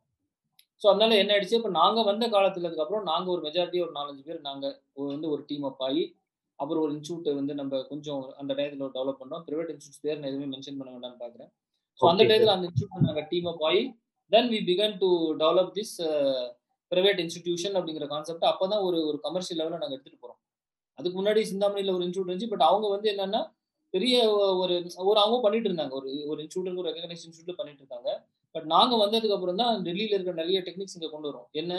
[0.82, 1.58] ஸோ அதனால என்ன ஆயிடுச்சு?
[1.60, 4.66] இப்போ நாங்க வந்த காலத்துல அதுக்கப்புறம் நாங்க ஒரு மெஜாரிட்டி ஒரு நாலஞ்சு பேர் நாங்க
[5.12, 6.04] வந்து ஒரு டீம் அப் ஆகி
[6.58, 9.42] அப்புறம் ஒரு இன்ஸ்டியூட் வந்து நம்ம கொஞ்சம் அந்த டயத்துல டெவலப் பண்ணோம்.
[9.46, 11.50] பிரைவேட் இன்ஸ்டியூட்ஸ் பேர் நான் எதுவுமே மென்ஷன் பண்ண வேண்டாம்னு பாக்குறேன்.
[12.00, 13.82] ஸோ அந்த டயத்துல அந்த இன்ஸ்டியூட் நாங்க டீம் அப் ஆகி
[14.32, 15.08] then we began to
[15.42, 15.94] develop this
[16.92, 20.40] private institution அப்படிங்கிற கான்செப்ட் அப்பதான் ஒரு ஒரு கமர்ஷியல் லெவலில் நாங்கள் எடுத்துகிட்டு போகிறோம்
[20.98, 22.52] அதுக்கு முன்னாடி சிந்தாமணியில் ஒரு இன்ஸ்டியூட் இருந்துச்சு.
[22.52, 23.40] பட் அவங்க வந்து என்னென்னா
[23.94, 24.14] பெரிய
[24.62, 24.74] ஒரு
[25.10, 25.94] ஒரு அவங்க பண்ணிட்டு இருந்தாங்க.
[26.00, 28.10] ஒரு ஒரு இன்ஸ்டியூட் ஒரு ரெகனைஸ் இன்ஸ்டியூட் பண்ணிட்டு இருக்காங்க
[28.54, 31.48] பட் நாங்க வந்ததுக்கு அப்புறம் தான் டெல்லியில இருக்கிற நிறைய டெக்னிக்ஸ் இங்க கொண்டு வரோம்.
[31.60, 31.72] என்ன?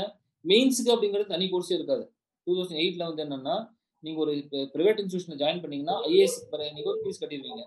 [0.45, 2.03] மெயின்ஸுக்கு அப்படிங்கிறது தனி கோர்ஸே இருக்காது.
[2.47, 3.55] டூ தௌசண்ட் எயிட்ல வந்து என்னன்னா
[4.03, 4.33] நீங்க ஒரு
[4.75, 6.37] பிரைவேட் இன்ஸ்டியூஷன் ஜாயின் பண்ணீங்கன்னா ஐஏஎஸ்
[6.77, 7.63] நீங்க ஒரு ஃபீஸ் கட்டிடுவீங்க.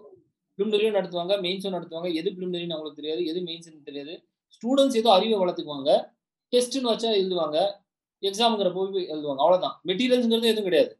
[0.59, 2.09] ப்ரிலிமினரியும் நடத்துவாங்க மெயின்ஸும் நடத்துவாங்க.
[2.21, 4.15] எது ப்ரிலிமினரின்னு அவங்களுக்கு தெரியாது எது மெயின்ஸ்னு தெரியாது.
[4.55, 5.91] ஸ்டூடெண்ட்ஸ் ஏதோ அறிவை வளர்த்துக்குவாங்க.
[6.53, 7.59] டெஸ்ட்னு வச்சா எழுதுவாங்க.
[8.29, 9.41] எக்ஸாமுங்கிற போய் எழுதுவாங்க.
[9.45, 10.93] அவ்வளோதான் மெட்டீரியல்ஸுங்கிறது எதுவும் கிடையாது.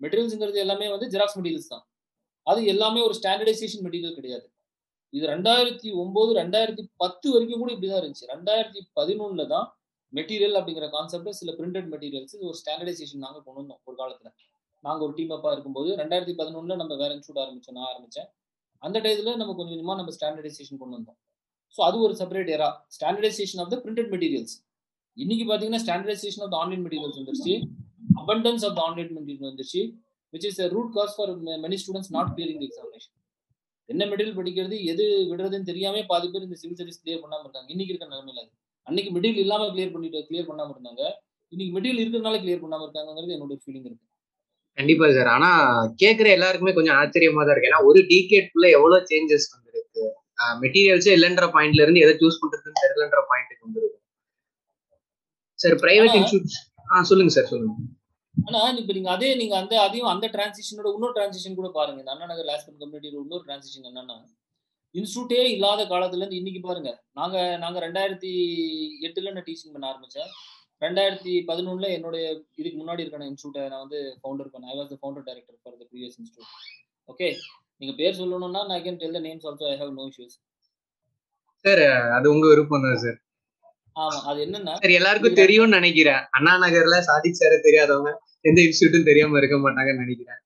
[0.00, 1.84] மெட்டீரியல்ஸுங்கிறது எல்லாமே வந்து ஜெராக்ஸ் மெட்டீரியல்ஸ் தான்.
[2.46, 4.46] அது எல்லாமே ஒரு ஸ்டாண்டர்டைசேஷன் மெட்டீரியல் கிடையாது.
[5.16, 8.26] இது ரெண்டாயிரத்தி ஒம்பது ரெண்டாயிரத்தி பத்து வரைக்கும் கூட இப்படி தான் இருந்துச்சு.
[8.34, 9.66] ரெண்டாயிரத்தி பதினொன்னுல தான்
[10.12, 14.34] மெட்டீரியல் அப்படிங்கிற கான்செப்ட் சில பிரிண்டட் மெட்டீரியல்ஸ் இது ஒரு ஸ்டாண்டர்டைசேஷன் நாங்கள் கொண்டு வந்தோம் ஒரு காலத்தில்.
[14.84, 18.28] நாங்கள் ஒரு டீம் அப்பா இருக்கும்போது ரெண்டாயிரத்தி பதினொன்றில் நம்ம வேற இன்ஸ்டியூட் ஆரம்பிச்சோம் நான் ஆரம்பித்தேன்
[18.82, 21.18] அந்த டயத்துல நம்ம கொஞ்சம் கொஞ்சமாக நம்ம ஸ்டாண்டர்டைசேஷன் கொண்டு வந்தோம்.
[21.76, 24.54] ஸோ அது ஒரு separate era standardization of the printed materials
[25.16, 27.54] இன்னைக்கு பார்த்தீங்கன்னா standardization of the online materials வந்துருச்சு.
[28.22, 29.82] Abundance of the online material வந்துருச்சு.
[30.34, 31.30] Which is root cause for
[31.64, 33.14] many students not clearing examination
[33.88, 37.92] என்ன மெட்டீரியல் படிக்கிறது எது விடுறதுன்னு தெரியாம பாதி பேர் இந்த சிவில் சர்வீஸ் கிளியர் பண்ணாம இருக்காங்க இன்னைக்கு
[37.94, 38.50] இருக்க நிலைமையில அது.
[38.86, 41.02] அன்னைக்கு மெட்டீரியல் இல்லாம கிளியர் பண்ணிட்டு கிளியர் பண்ணாம இருந்தாங்க.
[41.52, 44.04] இன்னைக்கு மெட்டீரியல் இருக்கிறதுனால கிளியர் பண்ணாம இருக்காங்கிறது என்னோட ஃபீலிங் இருக்கு.
[44.78, 45.30] கண்டிப்பா சார்.
[45.36, 45.50] ஆனா
[46.02, 47.70] கேக்குற எல்லாருக்குமே கொஞ்சம் ஆச்சரியமா தான் இருக்கு.
[47.70, 49.67] ஏன்னா ஒரு டிகேட்குள்ள எவ்வளவு சேஞ்சஸ் வந்து
[50.62, 54.04] மெட்டீரியல்ஸே இல்லைன்ற பாயிண்ட்ல இருந்து எதை சூஸ் பண்றதுன்னு தெரியலன்ற பாயிண்ட்டுக்கு வந்துருக்கும்
[55.58, 56.56] சார் பிரைவேட் இன்ஸ்டியூட்
[56.92, 57.72] ஆ சொல்லுங்க சார் சொல்லுங்க.
[58.34, 61.98] ஆனா இப்ப நீங்க அதே நீங்க அந்த அதையும் அந்த டிரான்சிஷனோட இன்னொரு டிரான்சிஷன் கூட பாருங்க.
[62.02, 64.16] இந்த அண்ணா நகர் லாஸ்ட் கம்யூனிட்டியோட இன்னொரு டிரான்சிஷன் என்னன்னா
[64.94, 68.30] இன்ஸ்டியூட்டே இல்லாத காலத்துல இருந்து இன்னைக்கு பாருங்க நாங்க நாங்க ரெண்டாயிரத்தி
[69.06, 70.30] எட்டுல நான் டீச்சிங் பண்ண ஆரம்பிச்சேன்.
[70.82, 72.24] ரெண்டாயிரத்தி பதினொன்னுல என்னுடைய
[72.60, 74.72] இதுக்கு முன்னாடி இருக்க இன்ஸ்டியூட்டை நான் வந்து ஃபவுண்டர் பண்ணேன்.
[74.72, 76.52] I was the founder director for the previous institute
[77.08, 77.28] okay
[77.80, 80.36] நீங்க பேர் சொல்லணும்னா நான் can tell the names also I have no issues
[81.64, 81.82] sir
[82.16, 83.18] அது உங்க விருப்பம் தான் சார்.
[83.96, 86.22] ஆமா அது என்னன்னா சார் எல்லாருக்கும் தெரியும்னு நினைக்கிறேன்.
[86.36, 88.10] அண்ணா நகர்ல சாதிக் சார தெரியாதவங்க
[88.44, 90.40] எந்த இன்ஸ்டியூட்டும் தெரியாம இருக்க மாட்டாங்கன்னு நினைக்கிறேன்.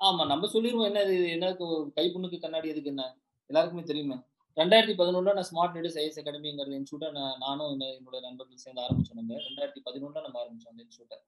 [0.00, 1.50] ஆமா நம்ம சொல்லிடுவோம் என்ன இது என்ன
[1.96, 3.04] கைப்புண்ணுக்கு கண்ணாடி எதுக்கு என்ன?
[3.50, 4.16] எல்லாருக்குமே தெரியுமே.
[4.56, 9.82] ரெண்டாயிரத்தி பதினொன்றுல நான் ஸ்மார்ட் லீடர்ஸ் ஐஎஸ் அகாடமிங்கிற இன்ஸ்டியூட்டை நான் நானும் என்னோட நண்பர்கள் சேர்ந்து ஆரம்பிச்சோம் ரெண்டாயிரத்தி
[9.86, 11.18] பதினொன்றுல நம்ம ஆரம்பிச்சோம் அந்த இன்ஸ்டியூட்டை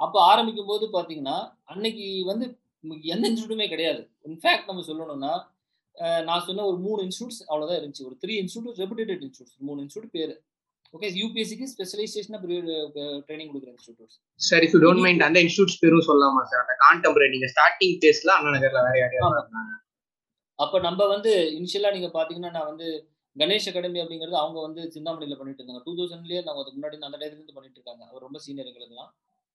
[0.00, 2.46] அப்போ ஆரம்பிக்கும் போது பார்த்தீங்கன்னா அன்னைக்கு வந்து
[3.14, 4.02] எந்த இன்ஸ்டியூட்டுமே கிடையாது.
[4.30, 5.34] இன்ஃபேக்ட் நம்ம சொல்லணும்னா
[6.28, 8.04] நான் சொன்ன ஒரு மூணு இன்ஸ்டியூட்ஸ் அவ்வளோதான் இருந்துச்சு.
[8.08, 9.56] ஒரு த்ரீ இன்ஸ்டியூட் ரெப்யூட்டட் இன்ஸ்டியூட்ஸ்.
[9.68, 10.34] மூணு இன்ஸ்டியூட் பேர்.
[10.96, 12.36] ஓகே யூபிஎஸ்சிக்கு ஸ்பெஷலைசேஷன்
[13.26, 17.30] ட்ரைனிங் கொடுக்குற institutes sir if you don't mind அந்த இன்ஸ்டியூட்ஸ் பேரும் சொல்லலாமா சார் அந்த கான்டெம்பரரி
[17.34, 19.08] நீங்க ஸ்டார்டிங் டேஸ்ல அண்ணா நகர்ல வேற
[20.58, 22.88] அப்ப நம்ம வந்து இனிஷியலா நீங்க பாத்தீங்கன்னா நான் வந்து
[23.36, 25.80] கணேஷ் அகாடமி அப்படிங்கிறது அவங்க வந்து சிந்தாமணியில பண்ணிட்டு இருந்தாங்க.
[25.86, 28.02] டூ தௌசண்ட்லயே நான் அதுக்கு முன்னாடி அந்த டயத்துல இருந்து பண்ணிட்டு இருக்காங்க.
[28.10, 29.10] அவர் ரொம்ப சீனியர் எங்களுக்குலாம்.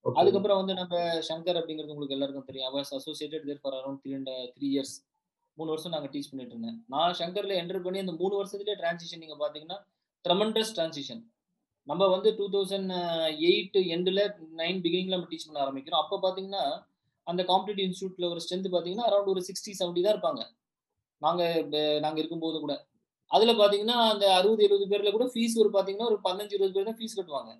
[0.05, 0.95] அதுக்கப்புறம் வந்து நம்ம
[1.29, 2.67] சங்கர் அப்படிங்கிறது உங்களுக்கு எல்லாருக்கும் தெரியும்.
[2.69, 4.95] Ours associated there for around three and three years
[5.57, 6.77] மூணு வருஷம் நாங்கள் டீச் பண்ணிட்டு இருந்தேன்.
[6.93, 9.77] நான் சங்கர்ல என்டர் பண்ணி அந்த மூணு வருஷத்துலேயே டிரான்சிஷன் நீங்கள் பார்த்தீங்கன்னா
[10.25, 11.21] ட்ரமண்டஸ் டிரான்சிஷன்
[11.87, 12.91] நம்ம வந்து டூ தௌசண்ட்
[13.49, 14.23] எயிட் எண்டில்
[14.61, 16.01] நைன் பிகினிங்ல நம்ம டீச் பண்ண ஆரம்பிக்கிறோம்.
[16.03, 16.63] அப்போ பார்த்தீங்கன்னா
[17.27, 20.41] அந்த காம்படிட்டிவ் இன்ஸ்டியூட்ல ஒரு ஸ்ட்ரென்த் பார்த்தீங்கன்னா அரௌண்ட் ஒரு சிக்ஸ்டி செவன்டி தான் இருப்பாங்க.
[21.21, 22.73] நாங்கள் நாங்கள் இருக்கும்போது கூட.
[23.31, 26.99] அதில் பார்த்தீங்கன்னா அந்த அறுபது எழுபது பேரில் கூட ஃபீஸ் ஒரு பார்த்தீங்கன்னா ஒரு பதினஞ்சு இருபது பேர் தான்
[26.99, 27.51] ஃபீஸ் கட்டுவாங்க.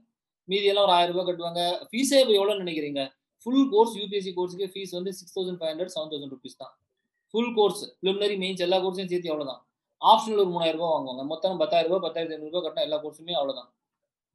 [0.52, 1.62] மீதி எல்லாம் ஒரு ஆயிரம் ரூபாய் கட்டுவாங்க.
[1.90, 3.02] ஃபீஸே இப்போ எவ்வளோ நினைக்கிறீங்க?
[3.42, 6.74] ஃபுல் கோர்ஸ் யூபிஎஸ்சி கோர்ஸுக்கு ஃபீஸ் வந்து six thousand five hundred seven thousand rupees தான்.
[7.34, 9.62] ஃபுல் கோர்ஸ் ப்ரிலிமினரி மெயின்ஸ் எல்லா கோர்ஸையும் சேர்த்து அவ்வளோதான்
[10.02, 11.24] ஆப்ஷனல் ஒரு மூணாயிரம் ரூபாய் வாங்குவாங்க.
[11.32, 13.70] மொத்தம் பத்தாயிரம் ரூபாய் பத்தாயிரத்தி ஐநூறுபா கட்டினா எல்லா கோர்ஸுமே அவ்வளோதான்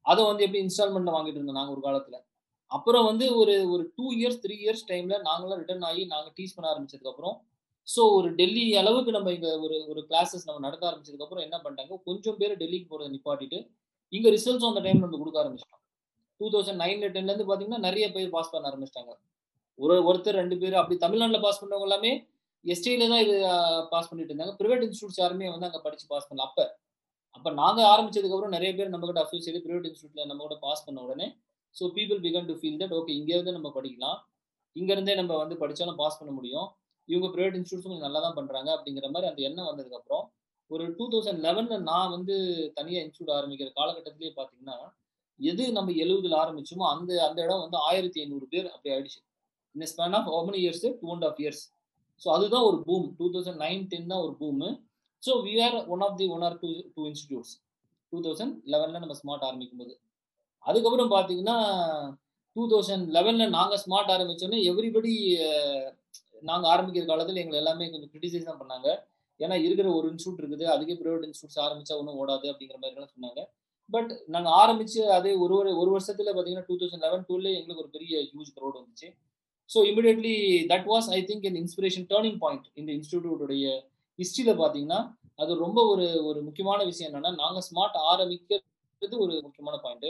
[0.05, 2.19] அதை வந்து எப்படி இன்ஸ்டால்மெண்ட்ல வாங்கிட்டு இருந்தோம் நாங்கள் ஒரு காலத்தில்.
[2.71, 6.67] அப்புறம் வந்து ஒரு ஒரு டூ இயர்ஸ் த்ரீ இயர்ஸ் டைம்ல நாங்களாம் ரிட்டர்ன் ஆகி நாங்கள் டீச் பண்ண
[6.73, 7.35] ஆரம்பிச்சதுக்கு அப்புறம்
[7.87, 11.95] ஸோ ஒரு டெல்லி அளவுக்கு நம்ம இங்க ஒரு ஒரு கிளாஸஸ் நம்ம நடத்த ஆரம்பிச்சதுக்கு அப்புறம் என்ன பண்ணிட்டாங்க?
[12.07, 13.59] கொஞ்சம் பேர் டெல்லிக்கு போறதை நிப்பாட்டிட்டு
[14.13, 15.81] இங்க ரிசல்ட்ஸும் அந்த டைம்ல நம்ம கொடுக்க ஆரம்பிச்சிட்டோம்.
[16.41, 19.13] டூ தௌசண்ட் நைன்ல டென்ல இருந்து பாத்தீங்கன்னா நிறைய பேர் பாஸ் பண்ண ஆரம்பிச்சிட்டாங்க.
[19.79, 22.11] ஒரு ஒருத்தர் ரெண்டு பேர் அப்படி தமிழ்நாட்டில் பாஸ் பண்ணவங்க எல்லாமே
[22.65, 23.35] எஸ்டியில தான் இது
[23.93, 24.53] பாஸ் பண்ணிட்டு இருந்தாங்க.
[24.59, 26.45] பிரைவேட் இன்ஸ்டியூட்ஸ் யாருமே வந்து அங்கே படிச்சு பாஸ் பண்ணல.
[26.49, 26.61] அப்ப
[27.37, 31.27] அப்ப நாங்க ஆரம்பிச்சதுக்கப்புறம் நிறைய பேர் நம்ம கிட்ட அசோசியேட் பிரைவேட் இன்ஸ்டியூட்ல நம்ம கூட பாஸ் பண்ண உடனே
[31.75, 34.17] so people began to feel that okay இங்கேருந்து நம்ம படிக்கலாம்.
[34.75, 36.67] இங்க இருந்தே நம்ம வந்து படிச்சாலும் பாஸ் பண்ண முடியும்.
[37.09, 40.23] இவங்க பிரைவேட் இன்ஸ்டியூட்ஸ் கொஞ்சம் நல்லா தான் பண்றாங்க அப்படிங்கிற மாதிரி அந்த எண்ணம் வந்ததுக்கு அப்புறம்
[40.71, 42.35] ஒரு டூ தௌசண்ட் லெவன்ல நான் வந்து
[42.77, 44.77] தனியாக இன்ஸ்டியூட் ஆரம்பிக்கிற காலகட்டத்திலேயே பார்த்தீங்கன்னா
[45.39, 49.19] எது நம்ம எழுபதுல ஆரம்பிச்சோமோ அந்த அந்த இடம் வந்து ஆயிரத்தி ஐநூறு பேர் அப்படி ஆயிடுச்சு.
[49.75, 51.63] இந்த span of how many years two and half years
[52.21, 54.69] so அதுதான் ஒரு boom two thousand nine ten தான் ஒரு boom
[55.23, 57.53] so we are one of the one or two two institutes
[58.13, 59.95] two thousand லெவனில் நம்ம ஸ்மார்ட் ஆரம்பிக்கும் போது
[60.65, 61.57] அதுக்கப்புறம் பார்த்தீங்கன்னா
[62.55, 65.13] டூ தௌசண்ட் லெவனில் நாங்கள் ஸ்மார்ட் ஆரம்பித்தோன்னே எவ்ரிபடி
[66.49, 68.87] நாங்கள் ஆரம்பிக்கிற காலத்தில் எங்களை எல்லாமே கொஞ்சம் கிரிட்டிசைஸ் தான் பண்ணாங்க.
[69.39, 70.65] ஏன்னா இருக்கிற ஒரு இன்ஸ்டியூட் இருக்குது.
[70.73, 73.41] அதுக்கே ப்ரைவேட் இன்ஸ்டியூட்ஸ் ஆரம்பித்தா ஒன்றும் ஓடாது அப்படிங்கிற மாதிரிலாம் சொன்னாங்க.
[73.93, 77.91] பட் நாங்க ஆரம்பிச்சு அதே ஒரு ஒரு ஒரு வருஷத்துல பாத்தீங்கன்னா டூ தௌசண்ட் லெவன் டூல எங்களுக்கு ஒரு
[77.95, 79.09] பெரிய ஹியூஜ் க்ரௌட் வந்துச்சு.
[79.69, 80.35] So immediately
[80.71, 83.65] that was I think an inspiration turning point இந்த இன்ஸ்டிடியூட்டுடைய
[84.19, 84.99] ஹிஸ்ட்ரியில் பார்த்தீங்கன்னா
[85.43, 90.09] அது ரொம்ப ஒரு ஒரு முக்கியமான விஷயம் என்னன்னா நாங்கள் ஸ்மார்ட் ஆரம்பிக்கிறது ஒரு முக்கியமான பாயிண்ட்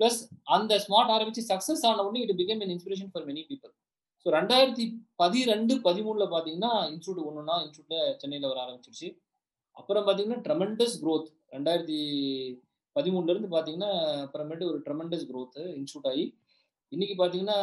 [0.00, 0.20] ப்ளஸ்
[0.56, 3.72] அந்த ஸ்மார்ட் ஆரம்பிச்சு சக்ஸஸ் ஆன உடனே it became an inspiration for many people
[4.26, 4.84] so ரெண்டாயிரத்தி
[5.22, 9.08] பதிரெண்டு பதிமூணுல பார்த்தீங்கன்னா இன்ஸ்டியூட் ஒன்றுனா இன்ஸ்டியூட்ல சென்னையில் வர ஆரம்பிச்சிருச்சு.
[9.76, 11.98] அப்புறம் பார்த்தீங்கன்னா ட்ரமெண்டஸ் க்ரோத் ரெண்டாயிரத்தி
[12.96, 13.90] பதிமூணுல இருந்து பார்த்தீங்கன்னா
[14.24, 16.24] அப்புறமேட்டு ஒரு ட்ரெமெண்டஸ் க்ரோத்து இன்ஸ்டியூட் ஆகி
[16.92, 17.58] இன்னைக்கு பார்த்தீங்கன்னா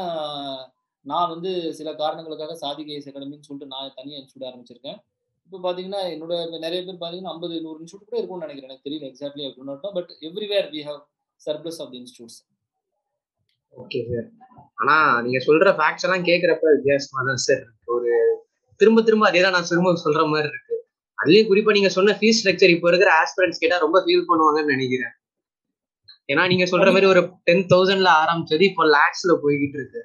[1.05, 4.97] நான் வந்து சில காரணங்களுக்காக சாதிகேஎஸ் அகாடமின்னு சொல்லிட்டு நான் தனியாக இன்ஸ்டியூட் ஆரம்பிச்சிருக்கேன்.
[5.47, 6.33] இப்போ பார்த்தீங்கன்னா என்னோட
[6.65, 8.71] நிறைய பேர் பார்த்தீங்கன்னா ஐம்பது நூறு இன்ஸ்டியூட் கூட இருக்கும்னு நினைக்கிறேன்.
[8.71, 10.99] எனக்கு தெரியல எக்ஸாக்ட்லி அப்படின்னு but everywhere we have
[11.41, 12.39] surplus of the institutes
[13.73, 14.27] okay sir
[14.81, 17.65] ஆனா நீங்க சொல்ற ஃபேக்ட்ஸ் எல்லாம் கேக்குறப்ப வித்தியாசமா தான் சார்
[17.95, 18.11] ஒரு
[18.79, 20.75] திரும்ப திரும்ப அதே தான் நான் திரும்ப சொல்ற மாதிரி இருக்கு.
[21.17, 25.13] அதுலயும் குறிப்பா நீங்க சொன்ன ஃபீஸ் ஸ்ட்ரக்சர் இப்போ இருக்கிற ஆஸ்பிரன்ஸ் கேட்டா ரொம்ப ஃபீல் பண்ணுவாங்கன்னு நினைக்கிறேன்.
[26.31, 30.01] ஏன்னா நீங்க சொல்ற மாதிரி ஒரு டென் தௌசண்ட்ல ஆரம்பிச்சது இப்போ லேக்ஸ்ல போய்கிட்டு இருக்கு.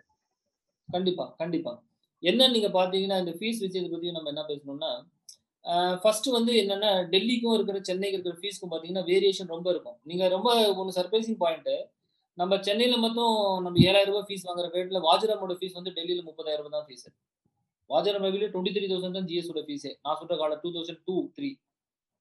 [0.88, 1.72] கண்டிப்பா கண்டிப்பா.
[2.22, 4.90] என்ன நீங்க பாத்தீங்கன்னா இந்த ஃபீஸ் விஷயத்தை பத்தி நம்ம என்ன பேசணும்னா
[6.02, 9.96] ஃபர்ஸ்ட் வந்து என்னன்னா டெல்லிக்கும் இருக்கிற சென்னைக்கு இருக்கிற ஃபீஸ்க்கும் பாத்தீங்கன்னா வேரியேஷன் ரொம்ப இருக்கும்.
[10.10, 10.48] நீங்க ரொம்ப
[10.80, 11.72] ஒன்று சர்ப்ரைசிங் பாயிண்ட்
[12.38, 13.34] நம்ம சென்னையில மட்டும்
[13.64, 17.06] நம்ம ஏழாயிரம் ரூபாய் ஃபீஸ் வாங்குற ரேட்ல வாஜிராமோட ஃபீஸ் வந்து டெல்லியில முப்பதாயிரம் ரூபாய் தான் fees
[17.90, 21.50] Vajiram twenty three thousand தான் ஜிஎஸோட ஃபீஸே நான் சொல்ற காலம் two thousand two three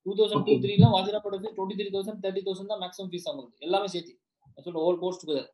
[0.06, 3.60] two thousand two த்ரீலாம் வாஜராமோட fees twenty three thousand thirty thousand தான் மேக்ஸிமம் ஃபீஸ் அவங்களுக்கு.
[3.68, 4.14] எல்லாமே சேர்த்து.
[4.58, 5.50] சொல்லிட்டு சொல்ற ஹோல் கோர்ஸ் டுகெதர்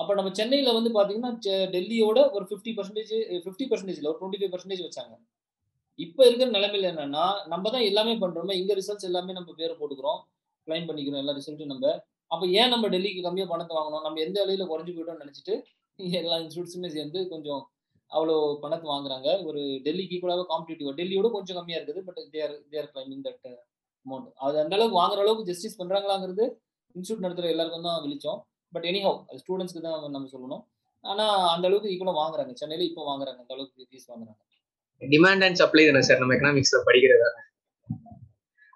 [0.00, 1.30] அப்போ நம்ம சென்னையில் வந்து பார்த்தீங்கன்னா
[1.74, 3.12] டெல்லியோட ஒரு ஃபிஃப்டி பர்சன்டேஜ்
[3.44, 5.14] ஃபிஃப்டி பர்சன்டேஜ் ஒரு டுவெண்ட்டி ஃபைவ் பர்சன்டேஜ் வச்சாங்க.
[5.98, 10.20] இப்போ இருக்கிற நிலைமையில் என்னன்னா நம்ம தான் எல்லாமே பண்ணுறோமே இங்க ரிசல்ட்ஸ் எல்லாமே நம்ம பேர் போட்டுக்கிறோம்.
[10.66, 11.86] கிளைம் பண்ணிக்கிறோம் எல்லா ரிசல்ட்டும் நம்ம.
[12.32, 14.04] அப்போ ஏன் நம்ம டெல்லிக்கு கம்மியாக பணத்தை வாங்கணும்?
[14.06, 15.54] நம்ம எந்த வேலையில் குறைஞ்சி போயிட்டோம்னு நினச்சிட்டு
[16.20, 17.62] எல்லா இன்ஸ்டியூட்ஸுமே சேர்ந்து கொஞ்சம்
[18.16, 19.28] அவ்வளோ பணத்தை வாங்குறாங்க.
[19.48, 23.48] ஒரு டெல்லிக்கு ஈக்குவலாக காம்படிட்டிவ் டெல்லியோட கொஞ்சம் கம்மியாக இருக்குது but they're they're claiming that
[24.06, 26.44] amount அது அந்த அளவுக்கு வாங்குற அளவுக்கு ஜஸ்டிஸ் பண்றாங்களாங்கிறது
[26.96, 28.40] இன்ஸ்டியூட் நடத்துகிற எல்லாருக்கும் தான் விழிச்சோம்
[28.72, 30.62] பட் எனிஹவ் அது ஸ்டூடெண்ட்ஸ்க்கு தான் நம்ம சொல்லணும்.
[31.04, 32.52] ஆனால் அந்த அளவுக்கு ஈக்குவலாக வாங்குறாங்க.
[32.60, 33.40] சென்னையில் இப்போ வாங்குறாங்க.
[33.44, 34.40] அந்த அளவுக்கு ஃபீஸ் வாங்குறாங்க.
[35.02, 37.28] டிமாண்ட் அண்ட் சப்ளை தானே சார் நம்ம எக்கனாமிக்ஸ்ல படிக்கிறதா?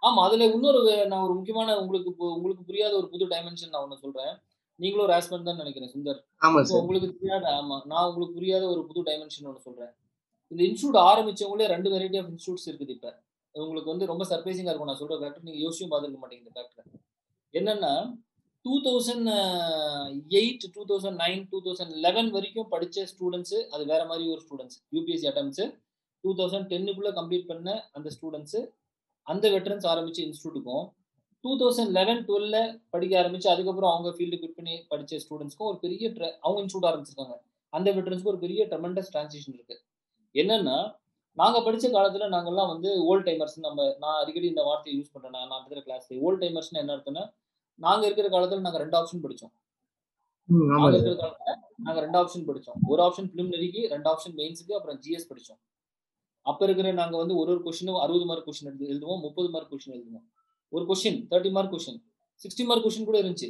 [0.06, 4.32] ஆமா அதுல இன்னொரு நான் ஒரு முக்கியமான உங்களுக்கு உங்களுக்கு புரியாத ஒரு புது டைமென்ஷன் நான் ஒன்று சொல்றேன்.
[4.80, 6.20] நீங்களும் ஒரு ஆஸ்பெக்ட் தான் நினைக்கிறேன் சுந்தர்.
[6.46, 9.92] ஆமா உங்களுக்கு புரியாத ஆமா நான் உங்களுக்கு புரியாத ஒரு புது டைமென்ஷன் ஒன்று சொல்றேன்.
[10.52, 13.10] இந்த இன்ஸ்டியூட் ஆரம்பிச்சவங்களே ரெண்டு வெரைட்டி ஆஃப் இன்ஸ்டியூட்ஸ் இருக்குது இப்ப.
[13.54, 16.86] உங்களுக்கு வந்து ரொம்ப சர்ப்ரைசிங்கா இருக்கும் நான் சொல்ற ஃபேக்டர் நீங்க யோசிச்சும் பார்த்துருக்க மாட்டீங்க இந்த ஃபேக்டர்
[17.54, 17.92] என்னன்னா
[18.64, 19.28] two thousand
[20.38, 24.78] eight two thousand nine two thousand eleven வரைக்கும் படிச்ச ஸ்டூடெண்ட்ஸ் அது வேற மாதிரி ஒரு students
[24.96, 25.62] UPSC attempts
[26.24, 28.58] two thousand டென்னுக்குள்ள complete பண்ண அந்த ஸ்டூடெண்ட்ஸ்
[29.26, 30.84] அந்த வெட்டரன்ஸ் ஆரம்பிச்ச இன்ஸ்டியூட்டுக்கும்
[31.44, 32.56] டூ தௌசண்ட் லெவன் டுவெல்ல
[32.94, 36.10] படிக்க ஆரம்பிச்சு அதுக்கப்புறம் அவங்க ஃபீல்டு குவிட் பண்ணி படிச்ச ஸ்டூடெண்ட்ஸ்க்கும் ஒரு பெரிய
[36.44, 37.36] அவங்க இன்ஸ்டியூட் ஆரம்பிச்சிருக்காங்க.
[37.76, 39.76] அந்த வெட்டரன்ஸ்க்கு ஒரு பெரிய ட்ரமெண்டஸ் டிரான்சிஷன் இருக்கு.
[40.34, 40.76] என்னன்னா
[41.40, 45.34] நாங்க படிச்ச காலத்துல நாங்கெல்லாம் வந்து ஓல்ட் டைமர்ஸ் நம்ம நான் அடிக்கடி இந்த வார்த்தையை யூஸ் பண்றேன்.
[45.36, 47.24] நான் நடத்துற கிளாஸ் ஓல்ட் டைமர்ஸ்னு என்ன அர்த்தம்னா
[47.84, 49.52] நாங்க இருக்கிற காலத்துல நாங்க ரெண்டு ஆப்ஷன் படிச்சோம்.
[50.72, 51.54] நாங்க சார் இருக்கிற காலத்துல
[51.86, 52.78] நாங்க ரெண்டு ஆப்ஷன் படிச்சோம்.
[52.92, 55.60] ஒரு ஆப்ஷன் பிலிமினரிக்கு ரெண்டு ஆப்ஷன் மெயின்ஸுக்கு அப்புறம் ஜிஎஸ் படிச்சோம்.
[56.46, 59.96] அப்ப இருக்கிற நாங்க வந்து ஒரு ஒரு கொஸ்டினும் அறுபது மார்க் கொஸ்டின் எடுத்து எழுதுவோம் முப்பது மார்க் கொஸ்டின்
[59.98, 60.26] எழுதுவோம்.
[60.72, 61.98] ஒரு question thirty mark question
[62.42, 63.48] sixty mark question கூட இருந்துச்சு.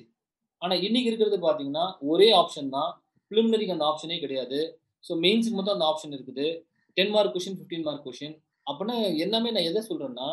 [0.62, 2.90] ஆனால் இன்னைக்கு இருக்கிறது பார்த்தீங்கன்னா ஒரே ஆப்ஷன் தான்.
[3.30, 4.60] பிலிமினரிக்கு அந்த ஆப்ஷனே கிடையாது.
[5.04, 6.46] ஸோ மெயின்ஸுக்கு மட்டும் அந்த ஆப்ஷன் இருக்குது.
[6.96, 8.34] Ten mark question fifteen mark question
[8.66, 10.28] அப்படின்னா எல்லாமே நான் எதை சொல்கிறேன்னா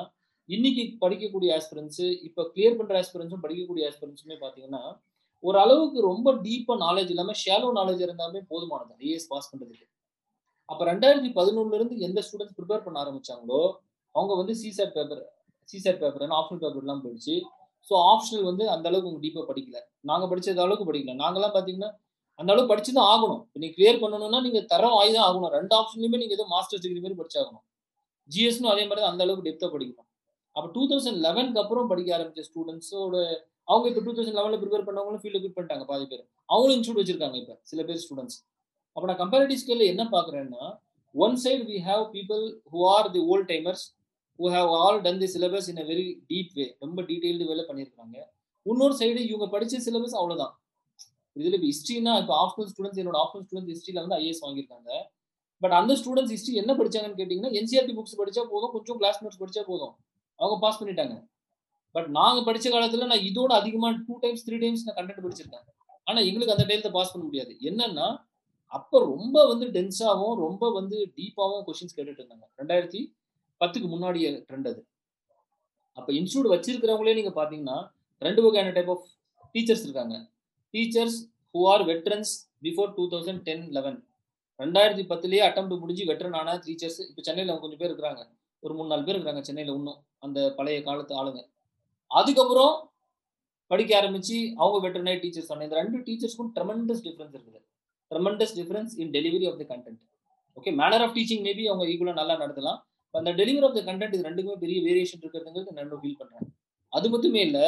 [0.50, 4.84] இன்னைக்கு படிக்கக்கூடிய ஆஸ்பிரன்ஸு இப்போ கிளியர் பண்ணுற ஆஸ்பிரன்ஸும் படிக்கக்கூடிய ஆஸ்பிரன்ஸுமே பார்த்தீங்கன்னா
[5.44, 8.94] ஒரு அளவுக்கு ரொம்ப டீப்பாக நாலேஜ் இல்லாமல் ஷேலோ நாலேஜ் இருந்தாலுமே போதுமானது.
[9.04, 9.86] ஐஏஎஸ் பாஸ் பண்ணுறதுக்கு
[10.70, 13.62] அப்போ ரெண்டாயிரத்தி பதினொன்றுலேருந்து எந்த ஸ்டூடெண்ட்ஸ் ப்ரிப்பேர் பண்ண ஆரம்பிச்சாங்களோ
[14.16, 15.24] அவங்க வந்து CSAT paper
[15.72, 17.36] CSAT paper optional பேப்பர்லாம் போயிடுச்சு.
[17.90, 19.78] ஸோ ஆப்ஷனல் வந்து அந்த அளவுக்கு உங்க டீப்பாக படிக்கல.
[20.10, 21.14] நாங்கள் படிச்சது அளவுக்கு படிக்கல.
[21.24, 21.90] நாங்களாம் பார்த்தீங்கன்னா
[22.40, 23.42] அந்த அளவுக்கு படிச்சு தான் ஆகணும்.
[23.48, 25.52] இப்போ நீங்கள் கிளியர் பண்ணணும்னா நீங்கள் தரம் ஆகி தான் ஆகணும்.
[25.58, 27.64] ரெண்டு ஆப்ஷன்லையுமே நீங்கள் ஏதோ மாஸ்டர்ஸ் டிகிரி மாதிரி படிச்சாகணும்.
[28.30, 30.08] ஜிஎஸ்னும் அதே மாதிரி தான் அந்த அளவுக்கு டெப்த்தாக படிக்கணும்.
[30.56, 33.16] அப்போ டூ தௌசண்ட் லெவனுக்கு அப்புறம் படிக்க ஆரம்பிச்ச ஸ்டூடெண்ட்ஸோட
[33.72, 36.24] அவங்க இப்போ டூ தௌசண்ட் லெவனில் ப்ரிப்பேர் பண்ணவங்களும் ஃபீல்டு குட் பண்ணிட்டாங்க பாதி பேர்.
[36.54, 38.38] அவங்களும் இன்ஸ்டியூட் வச்சிருக்காங்க இப்போ சில பேர் ஸ்டூடெண்ட்ஸ்
[38.96, 40.64] அப்போ நான் கம்பேரிட்டிவ் ஸ்கேலில் என்ன பார்க்குறேன்னா
[41.16, 43.86] one side we have people who are the old timers
[44.40, 48.18] who have all done the syllabus in a very deep way ரொம்ப டீட்டெயில்டு வேலை பண்ணியிருக்காங்க
[48.66, 50.54] இன்னொரு சைடு இவங்க படித்த சிலபஸ் அவ்வளோதான்
[51.36, 54.90] இதில் இப்போ ஹிஸ்ட்ரினா இப்போ ஆஃப்டர் ஸ்டூடெண்ட்ஸ் என்னோட ஆஃப்டர் ஸ்டூடெண்ட்ஸ் ஹிஸ்ட்ரியில் வந்து ஐஏஎஸ் வாங்கியிருக்காங்க.
[55.64, 59.64] பட் அந்த ஸ்டூடெண்ட்ஸ் ஹிஸ்ட்ரி என்ன படிச்சாங்கன்னு கேட்டிங்கன்னா என்சிஆர்டி புக்ஸ் படித்தா போதும் கொஞ்சம் கிளாஸ் நோட்ஸ் படிச்சா
[59.72, 59.94] போதும்.
[60.40, 61.16] அவங்க பாஸ் பண்ணிட்டாங்க.
[61.96, 65.66] பட் நாங்கள் படித்த காலத்தில் நான் இதோட அதிகமாக டூ டைம்ஸ் த்ரீ டைம்ஸ் நான் கண்டென்ட் படிச்சிருக்கேன்.
[66.08, 67.54] ஆனால் எங்களுக்கு அந்த டைம்ல பாஸ் பண்ண முடியாது.
[67.70, 68.08] என்னன்னா
[68.78, 72.46] அப்போ ரொம்ப வந்து டென்ஸாகவும் ரொம்ப வந்து டீப்பாகவும் கொஷின்ஸ் கேட்டுட்டு இருந்தாங்க.
[72.62, 73.02] ரெண்டாயிரத்தி
[73.62, 74.20] பத்துக்கு முன்னாடி
[74.50, 74.82] ட்ரெண்ட் அது.
[75.98, 77.78] அப்போ இன்ஸ்டியூட் வச்சிருக்கிறவங்களே நீங்கள் பார்த்தீங்கன்னா
[78.28, 79.08] ரெண்டு வகையான டைப் ஆஃப்
[79.56, 80.16] டீச்சர்ஸ் இருக்காங்க.
[80.74, 81.18] Teachers
[81.56, 82.34] who are veterans
[82.66, 83.98] before two thousand ten eleven
[84.60, 88.22] ரெண்டாயிரத்தி பத்துலேயே அட்டம் முடிஞ்சு வெட்ரன் ஆன டீச்சர்ஸ் இப்போ சென்னையில் அவங்க கொஞ்சம் பேர் இருக்கிறாங்க.
[88.64, 91.42] ஒரு மூணு நாலு பேர் இருக்கிறாங்க சென்னையில் இன்னும் அந்த பழைய காலத்து ஆளுங்க.
[92.12, 92.74] அதுக்கப்புறம்
[93.72, 97.60] படிக்க ஆரம்பிச்சு அவங்க வெட்டர்னரி டீச்சர்ஸ் சொன்ன இந்த ரெண்டு டீச்சர்ஸ்க்கும் ட்ரெமெண்டஸ் டிஃப்ரென்ஸ் இருக்குது.
[98.12, 100.02] Tremendous difference in delivery of the content
[100.58, 102.80] okay manner of teaching maybe அவங்க ஈக்குவலாக நல்லா நடத்தலாம்.
[103.14, 106.48] அந்த டெலிவரி ஆஃப் த கண்டென்ட் இது ரெண்டுக்குமே பெரிய வேரியேஷன் இருக்கிறதுங்கிறது நான் ஃபீல் பண்ணுறேன்
[106.94, 107.66] அது மட்டுமே இல்லை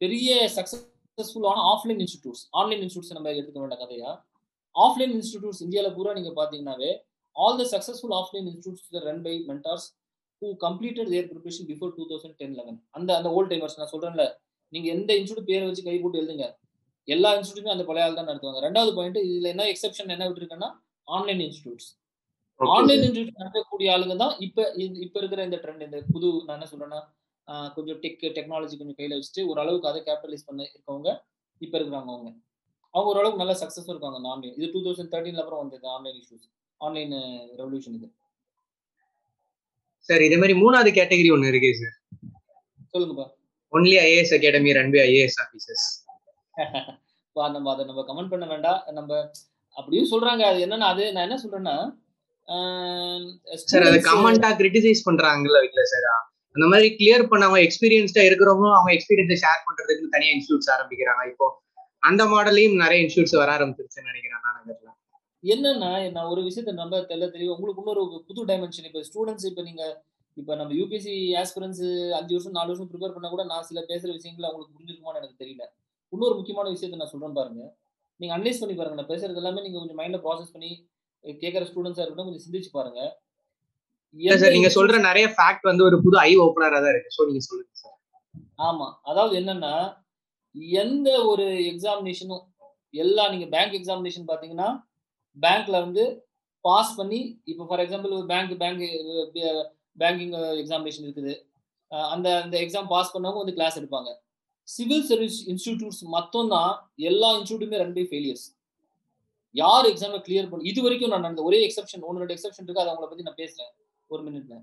[0.00, 4.10] பெரிய சக்ஸஸ்ஃபுல்லான ஆஃப்லைன் இன்ஸ்டிடியூட்ஸ் ஆன்லைன் இன்ஸ்டியூட்ஸ் நம்ம எடுத்துக்க வேண்டாம் கதையா?
[4.74, 6.90] ஆஃப்லைன் இன்ஸ்டிடியூட்ஸ் இந்தியாவில் பூரா நீங்கள் பார்த்தீங்கன்னாவே
[7.36, 9.86] all the successful offline institutes run by mentors
[10.42, 14.24] who completed their preparation before two thousand ten eleven அந்த அந்த ஓல்ட் டைமர்ஸ் நான் சொல்கிறேன்ல
[14.72, 16.46] நீங்கள் எந்த இன்ஸ்டியூட் பேரை வச்சு கை போட்டு எழுதுங்க
[17.08, 18.60] எல்லா இன்ஸ்டியூட்டுமே அந்த பழைய ஆள் தான் நடத்துவாங்க.
[18.60, 20.68] ரெண்டாவது பாயிண்ட் இதில் என்ன எக்ஸப்ஷன் என்ன விட்டுருக்கேன்னா
[21.08, 21.88] ஆன்லைன் இன்ஸ்டியூட்ஸ்
[22.60, 24.64] ஆன்லைன் இன்ஸ்டியூட் நடக்கக்கூடிய ஆளுங்க தான் இப்ப
[25.06, 27.00] இப்ப இருக்கிற இந்த ட்ரெண்ட் இந்த புது நான் என்ன சொல்றேன்னா
[27.76, 31.10] கொஞ்சம் டெக் டெக்னாலஜி கொஞ்சம் கையில வச்சுட்டு ஒரு அளவுக்கு அதை கேபிட்டலைஸ் பண்ண இருக்கவங்க
[31.60, 32.30] இப்ப இருக்கிறாங்க அவங்க.
[32.94, 36.46] அவங்க ஓரளவுக்கு நல்ல சக்சஸ் இருக்காங்க அந்த ஆன்லைன் இது டூ தௌசண்ட் தேர்ட்டீன்ல அப்புறம் வந்தது ஆன்லைன் இஷ்யூஸ்
[36.80, 37.14] ஆன்லைன்
[37.60, 38.08] ரெவல்யூஷன் இது.
[40.08, 41.96] சார் இதே மாதிரி மூணாவது கேட்டகரி ஒன்னு இருக்கு சார்
[42.94, 43.26] சொல்லுங்கப்பா
[43.72, 45.88] only IAS academy run by IAS officers
[47.36, 48.80] பா நம்ம அதை நம்ம கமெண்ட் பண்ண வேண்டாம்.
[48.98, 49.10] நம்ம
[49.76, 50.42] அப்படியும் சொல்றாங்க.
[50.50, 51.74] அது என்னன்னா அது நான் என்ன சொல்றேன்னா
[53.70, 56.08] சார் அதை கமெண்டா கிரிட்டிசைஸ் பண்றாங்கல்ல இல்ல சார்
[56.56, 61.22] அந்த மாதிரி கிளியர் பண்ணவங்க எக்ஸ்பீரியன்ஸ்டா இருக்கிறவங்களும் அவங்க எக்ஸ்பீரியன்ஸை ஷேர் பண்றதுக்கு தனியா இன்ஸ்டியூட்ஸ் ஆரம்பிக்கிறாங்க.
[61.32, 61.46] இப்போ
[62.08, 64.88] அந்த மாடலையும் நிறைய இன்ஸ்டியூட்ஸ் வர ஆரம்பிச்சிருச்சுன்னு நினைக்கிறேன் நான் நகர்ல.
[65.44, 67.54] என்னன்னா நான் ஒரு விஷயத்த நம்ம தெரியல தெரியும்.
[67.56, 69.84] உங்களுக்கு இன்னொரு புது டைமென்ஷன் இப்போ ஸ்டூடெண்ட்ஸ் இப்போ நீங்க
[70.36, 71.82] இப்போ நம்ம யூபிஎஸ்சி ஆஸ்பிரன்ஸ்
[72.18, 75.64] அஞ்சு வருஷம் நாலு வருஷம் ப்ரிப்பேர் பண்ணா கூட நான் சில பேசுற விஷயங்கள் அவங்களுக்கு புரிஞ்சிருக்குமான்னு எனக்கு தெரியல.
[76.12, 77.62] இன்னொரு முக்கியமான விஷயத்த நான் சொல்றேன் பாருங்க.
[78.20, 78.96] நீங்க அனலைஸ் பண்ணி பாருங்க.
[79.00, 80.70] நான் பேசுறது எல்லாமே நீங்க கொஞ்சம் மைண்ட்ல ப்ராசஸ் பண்ணி
[81.42, 83.00] கேட்கற ஸ்டூடெண்ட்ஸா இருக்கட்டும் கொஞ்சம் சிந்திச்சு பாருங்க.
[84.42, 87.14] சார் நீங்க சொல்ற நிறைய ஃபேக்ட் வந்து ஒரு புது ஐ ஓப்பனரா தான் இருக்கு.
[87.16, 87.98] ஸோ நீங்க சொல்லுங்க சார்
[88.68, 88.86] ஆமா.
[89.10, 89.74] அதாவது என்னன்னா
[90.84, 92.44] எந்த ஒரு எக்ஸாமினேஷனும்
[92.94, 94.68] எல்லா நீங்க பேங்க் எக்ஸாமினேஷன் பாத்தீங்கன்னா
[95.36, 96.04] பேங்க்ல வந்து
[96.64, 98.82] பாஸ் பண்ணி இப்போ ஃபார் எக்ஸாம்பிள் ஒரு பேங்க் பேங்க்
[99.98, 101.32] பேங்கிங் எக்ஸாமினேஷன் இருக்குது.
[102.14, 104.10] அந்த அந்த எக்ஸாம் பாஸ் பண்ணவங்க வந்து கிளாஸ் எடுப்பாங்க.
[104.68, 106.72] சிவில் சர்வீஸ் இன்ஸ்டிடியூட்ஸ் மொத்தம் தான்
[107.10, 108.44] எல்லா இன்ஸ்டியூட்டுமே ரன் பை ஃபெயிலியர்ஸ்
[109.54, 112.92] யார் எக்ஸாமை கிளியர் பண்ணி இது வரைக்கும் நான் நடந்த ஒரே எக்ஸப்ஷன் ஒன்று ரெண்டு எக்ஸப்ஷன் இருக்கு அதை
[112.92, 113.72] அவங்கள பத்தி நான் பேசுறேன்
[114.10, 114.56] ஒரு மினிட்ல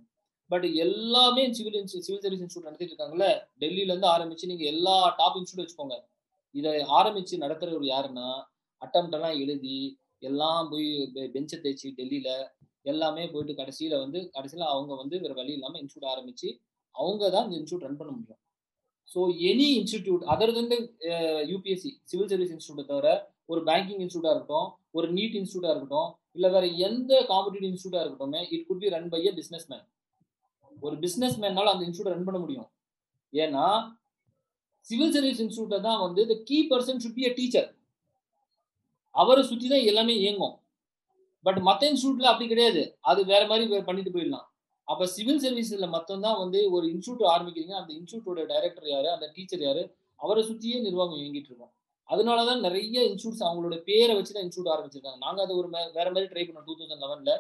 [0.52, 3.28] பட் எல்லாமே சிவில் சிவில் சர்வீஸ் இன்ஸ்டியூட் நடத்திட்டு இருக்காங்கல்ல
[3.62, 5.96] டெல்லியில இருந்து ஆரம்பிச்சு நீங்க எல்லா டாப் இன்ஸ்டியூட் வச்சுக்கோங்க.
[6.56, 8.28] இதை ஆரம்பிச்சு நடத்துறவர் யாருன்னா
[8.82, 9.78] அட்டம் எல்லாம் எழுதி
[10.20, 10.88] எல்லாம் போய்
[11.34, 12.30] பெஞ்சை தேய்ச்சி டெல்லியில
[12.86, 16.50] எல்லாமே போயிட்டு கடைசியில வந்து கடைசியில அவங்க வந்து வேற வழி இல்லாம இன்ஸ்டியூட் ஆரம்பிச்சு
[16.96, 18.40] அவங்க தான் இந்த இன்ஸ்டியூட் ரன் பண்ண முடியும்.
[19.10, 19.20] ஸோ
[19.52, 20.78] எனி இன்ஸ்டிடியூட் அதர் வந்து
[21.52, 23.10] யூபிஎஸ்சி சிவில் சர்வீஸ் இன்ஸ்டியூட்டை தவிர
[23.50, 28.66] ஒரு பேங்கிங் இன்ஸ்டியூட்டாக இருக்கட்டும் ஒரு நீட் இன்ஸ்டியூட்டாக இருக்கட்டும் இல்லை வேற எந்த காம்படிட்டிவ் இன்ஸ்டியூட்டாக இருக்கட்டும் it
[28.70, 29.34] could be run by a
[29.74, 29.86] businessman
[30.86, 32.68] ஒரு பிஸ்னஸ் மேனால அந்த இன்ஸ்டியூட் ரன் பண்ண முடியும்.
[33.34, 33.66] ஏன்னா
[34.88, 37.70] சிவில் சர்வீஸ் இன்ஸ்டியூட்டை தான் வந்து the key person should be a teacher
[39.16, 40.56] அவரை சுற்றி தான் எல்லாமே இயங்கும்.
[41.46, 42.82] பட் மற்ற இன்ஸ்டியூட்டில் அப்படி கிடையாது.
[43.12, 44.46] அது வேற மாதிரி பண்ணிட்டு போயிடலாம்.
[44.88, 47.74] அப்போ சிவில் சர்வீஸில் மட்டும்தான் தான் வந்து ஒரு இன்ஸ்டியூட் ஆரம்பிக்கிறீங்க.
[47.80, 49.10] அந்த இன்ஸ்டியூட்டோட டைரக்டர் யாரு?
[49.16, 49.84] அந்த டீச்சர் யாரு?
[50.20, 51.74] அவரை சுற்றியே நிர்வாகம் இயங்கிட்டு இருக்கும்.
[52.14, 55.20] அதனாலதான் நிறைய இன்ஸ்டியூட்ஸ் அவங்களோட பேரை வச்சு தான் இன்ஸ்டியூட் ஆரம்பிச்சிருக்காங்க.
[55.26, 57.34] நாங்க அது ஒரு வேற மாதிரி ட்ரை பண்ணோம் டூ தௌசண்ட் லெவன்ல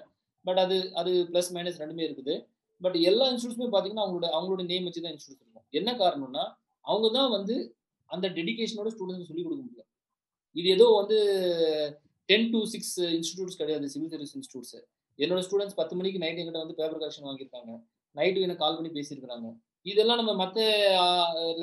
[0.48, 2.36] பட் அது அது ப்ளஸ் மைனஸ் ரெண்டுமே இருக்குது.
[2.82, 5.66] பட் எல்லா இன்ஸ்டியூட்ஸுமே பார்த்தீங்கன்னா அவங்களோட அவங்களோட நேம் வச்சு தான் இன்ஸ்டியூட் இருக்கும்.
[5.80, 6.44] என்ன காரணம்னா
[6.86, 7.56] அவங்க தான் வந்து
[8.16, 9.90] அந்த டெடிகேஷனோட ஸ்டூடெண்ட்ஸ் சொல்லிக் கொடுக்க முடியும்.
[10.60, 11.18] இது ஏதோ வந்து
[12.30, 14.78] டென் டு சிக்ஸ் இன்ஸ்டியூட்ஸ் கிடையாது சிவில் சர்வீஸ் இன்ஸ்டியூட்ஸ்
[15.24, 17.72] என்னோட ஸ்டூடெண்ட்ஸ் பத்து மணிக்கு நைட் எங்கிட்ட வந்து பேப்பர் கலெக்ஷன் வாங்கியிருக்காங்க.
[18.16, 19.48] நைட்டு எனக்கு கால் பண்ணி பேசியிருக்கிறாங்க.
[19.92, 20.58] இதெல்லாம் நம்ம மற்ற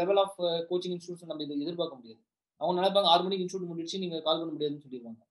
[0.00, 0.38] லெவல் ஆஃப்
[0.70, 2.20] கோச்சிங் இன்ஸ்டியூட்ஸ் நம்ம இது எதிர்பார்க்க முடியாது.
[2.60, 5.22] அவங்க நினைப்பாங்க ஆறு மணிக்கு இன்ஸ்டியூட் முடிச்சு நீங்க கால் பண்ண முடியாதுன்னு சொல்லிடுவாங்க.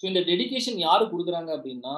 [0.00, 1.94] ஸோ இந்த டெடிகேஷன் யாரு கொடுக்குறாங்க அப்படின்னா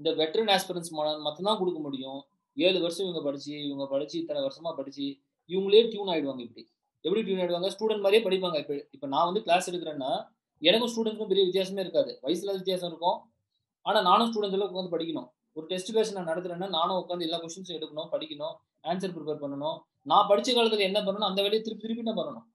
[0.00, 2.20] இந்த வெட்டரன் ஆஸ்பிரன்ஸ் மட்டும் மட்டும்தான் கொடுக்க முடியும்.
[2.56, 5.06] ஏழு வருஷம் இவங்க படிச்சு இவங்க படிச்சு இத்தனை வருஷமா படிச்சு
[5.50, 6.64] இவங்களே டியூன் ஆயிடுவாங்க இப்படி.
[7.04, 7.68] எப்படி டியூன் ஆயிடுவாங்க?
[7.74, 8.58] ஸ்டூடெண்ட் மாதிரியே படிப்பாங்க.
[8.62, 10.10] இப்போ இப்போ நான் வந்து கிளாஸ் எடுக்கிறேன்னா
[10.62, 12.10] எனக்கும் ஸ்டூடெண்ட்ஸ்க்கும் பெரிய வித்தியாசமே இருக்காது.
[12.24, 13.18] வயசுல வித்தியாசம் இருக்கும்.
[13.86, 15.28] ஆனால் நானும் ஸ்டூடெண்ட்ஸ் உட்காந்து படிக்கணும்.
[15.56, 18.54] ஒரு டெஸ்ட் பேஸ் நான் நடத்துறேன்னா நானும் உட்காந்து எல்லா கொஸ்டின்ஸும் எடுக்கணும் படிக்கணும்
[18.90, 19.78] ஆன்சர் ப்ரிப்பேர் பண்ணணும்.
[20.10, 21.28] நான் படித்த காலத்தில் என்ன பண்ணணும்?
[21.30, 22.46] அந்த வேலையை திருப்பி திருப்பி நான் பண்ணணும்.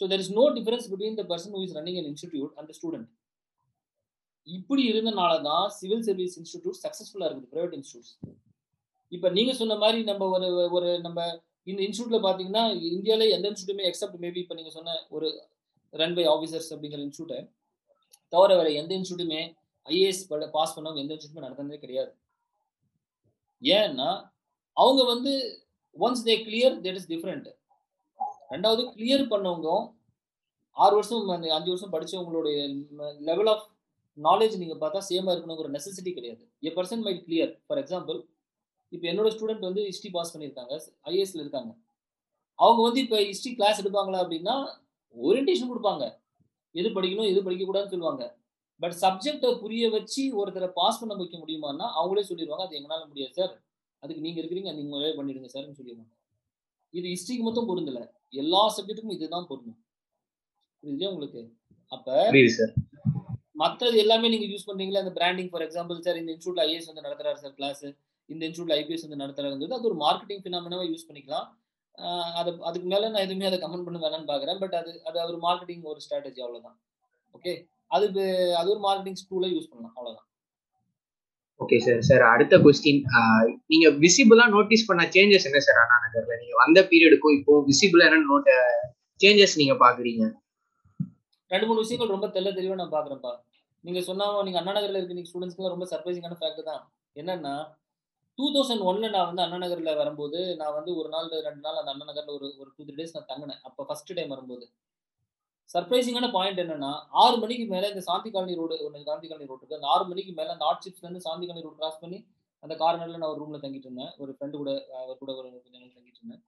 [0.00, 3.08] So there is no difference between the person who is running an institute அந்த ஸ்டூடெண்ட்
[4.48, 8.12] இப்படி இருந்தனால தான் சிவில் சர்வீஸ் இன்ஸ்டிடியூட் சக்ஸஸ்ஃபுல்லாக இருக்குது ப்ரைவேட் இன்ஸ்டியூட்ஸ்
[9.12, 11.20] இப்போ நீங்கள் சொன்ன மாதிரி நம்ம ஒரு ஒரு நம்ம
[11.66, 15.28] இந்த இன்ஸ்டியூட்ல பார்த்தீங்கன்னா இந்தியாவில் எந்த இன்ஸ்டியூட்டுமே எக்ஸப்ட் மேபி இப்போ நீங்கள் சொன்ன ஒரு
[15.92, 17.38] ரன் பை ஆஃபீஸர்ஸ் அப்படிங்கிற இன்ஸ்டியூட்டை
[18.32, 19.40] தவிர வேற எந்த இன்ஸ்டியூட்டுமே
[19.86, 20.22] ஐஏஎஸ்
[20.54, 22.12] பாஸ் பண்ணவங்க எந்த இன்ஸ்டியூட்டுமே நடந்ததே கிடையாது.
[23.62, 24.10] ஏன்னா
[24.76, 25.32] அவங்க வந்து
[25.96, 27.48] once they clear that is different
[28.50, 29.68] ரெண்டாவது கிளியர் பண்ணவங்க
[30.76, 32.56] ஆறு வருஷம் அந்த அஞ்சு வருஷம் படித்தவங்களுடைய
[33.28, 33.66] லெவல் ஆஃப்
[34.18, 36.42] நாலேஜ் நீங்கள் பார்த்தா சேமா இருக்கணுங்கிற நெசசிட்டி கிடையாது.
[36.68, 38.18] A person might clear for example
[38.94, 40.74] இப்போ என்னோட ஸ்டூடெண்ட் வந்து ஹிஸ்ட்ரி பாஸ் பண்ணியிருக்காங்க.
[41.10, 41.70] ஐஏஎஸ்ல இருக்காங்க.
[42.58, 44.54] அவங்க வந்து இப்போ ஹிஸ்ட்ரி கிளாஸ் எடுப்பாங்களா அப்படின்னா
[45.16, 46.04] ஓரியன்டேஷன் கொடுப்பாங்க.
[46.74, 48.24] எது படிக்கணும் எது படிக்கக்கூடாதுன்னு சொல்லுவாங்க.
[48.82, 53.52] பட் சப்ஜெக்டை புரிய வச்சு ஒருத்தரை பாஸ் பண்ண வைக்க முடியுமான்னா அவங்களே சொல்லிடுவாங்க அது எங்களால் முடியாது சார்
[54.02, 56.12] அதுக்கு நீங்கள் இருக்கிறீங்க நீங்கள் வேலை பண்ணிடுங்க சார்னு சொல்லிடுவாங்க.
[56.94, 58.04] இது ஹிஸ்ட்ரிக்கு மட்டும் பொருந்தலை.
[58.32, 59.78] எல்லா சப்ஜெக்ட்டுக்கும் இதுதான் பொருந்தும்.
[60.82, 61.42] புரியுதுலையா உங்களுக்கு?
[61.92, 62.08] அப்ப
[63.62, 65.02] மற்றது எல்லாமே நீங்க யூஸ் பண்றீங்களா?
[65.04, 67.82] அந்த பிராண்டிங் ஃபார் எக்ஸாம்பிள் சார் இந்த இன்ஸ்டியூட்ல ஐஏஎஸ் வந்து நடத்துறாரு சார் கிளாஸ்
[68.32, 71.48] இந்த இன்ஸ்டியூட்ல ஐபிஎஸ் வந்து நடத்துறாருங்கிறது அது ஒரு மார்க்கெட்டிங் ஃபினாமினாவா யூஸ் பண்ணிக்கலாம்.
[72.40, 74.60] அது அதுக்கு மேல நான் எதுவுமே அதை கமெண்ட் பண்ண வேணாம்னு பாக்குறேன்.
[74.62, 76.76] பட் அது அது ஒரு மார்க்கெட்டிங் ஒரு ஸ்ட்ராட்டஜி அவ்வளவுதான்.
[77.36, 77.52] ஓகே
[77.96, 78.06] அது
[78.60, 79.94] அது ஒரு மார்க்கெட்டிங் ஸ்டூல யூஸ் பண்ணலாம்.
[79.98, 80.28] அவ்வளவுதான்.
[81.60, 83.00] ஓகே சார் சார் அடுத்த கொஸ்டின்
[83.72, 86.36] நீங்க விசிபிளா நோட்டீஸ் பண்ண சேஞ்சஸ் என்ன சார் அண்ணா நகர்ல?
[86.42, 88.48] நீங்க வந்த பீரியடுக்கும் இப்போ விசிபிளா என்ன நோட்
[89.20, 90.22] சேஞ்சஸ் நீங்க பாக்குறீங்க?
[91.50, 93.32] ரெண்டு மூணு விஷயங்கள் ரொம்ப தெல்ல தெளிவா நான் பாக்குறேன்ப்பா.
[93.84, 96.82] நீங்க சொன்னா நீங்க அண்ணா நகர்ல இருக்க நீங்க ஸ்டூடெண்ட்ஸ்க்கு ரொம்ப சர்ப்ரைசிங்கான ஃபேக்ட் தான்.
[97.16, 97.54] என்னன்னா
[98.38, 101.92] டூ தௌசண்ட் ஒன்ல நான் வந்து அண்ணா நகர்ல வரும்போது நான் வந்து ஒரு நாள் ரெண்டு நாள் அந்த
[101.94, 103.60] அண்ணா நகர்ல ஒரு ஒரு டூ த்ரீ டேஸ் நான் தங்கினேன்.
[103.68, 104.64] அப்போ ஃபர்ஸ்ட் டைம் வரும்போது.
[105.74, 109.78] சர்ப்ரைசிங்கான பாயிண்ட் என்னன்னா ஆறு மணிக்கு மேல இந்த சாந்தி காலனி ரோடு ஒன்று காந்தி காலனி ரோடு இருக்கு.
[109.78, 112.18] அந்த ஆறு மணிக்கு மேல அந்த ஆர்ட் சிப்ஸ்ல இருந்து சாந்தி காலனி ரோடு கிராஸ் பண்ணி
[112.62, 114.10] அந்த கார்னர்ல நான் ஒரு ரூம்ல தங்கிட்டு இருந்தேன்.
[114.22, 114.70] ஒரு ஃப்ரெண்டு கூட
[115.02, 116.42] அவர் கூட ஒரு கொஞ்ச நாள் தங்கிட்டு இருந்தேன்.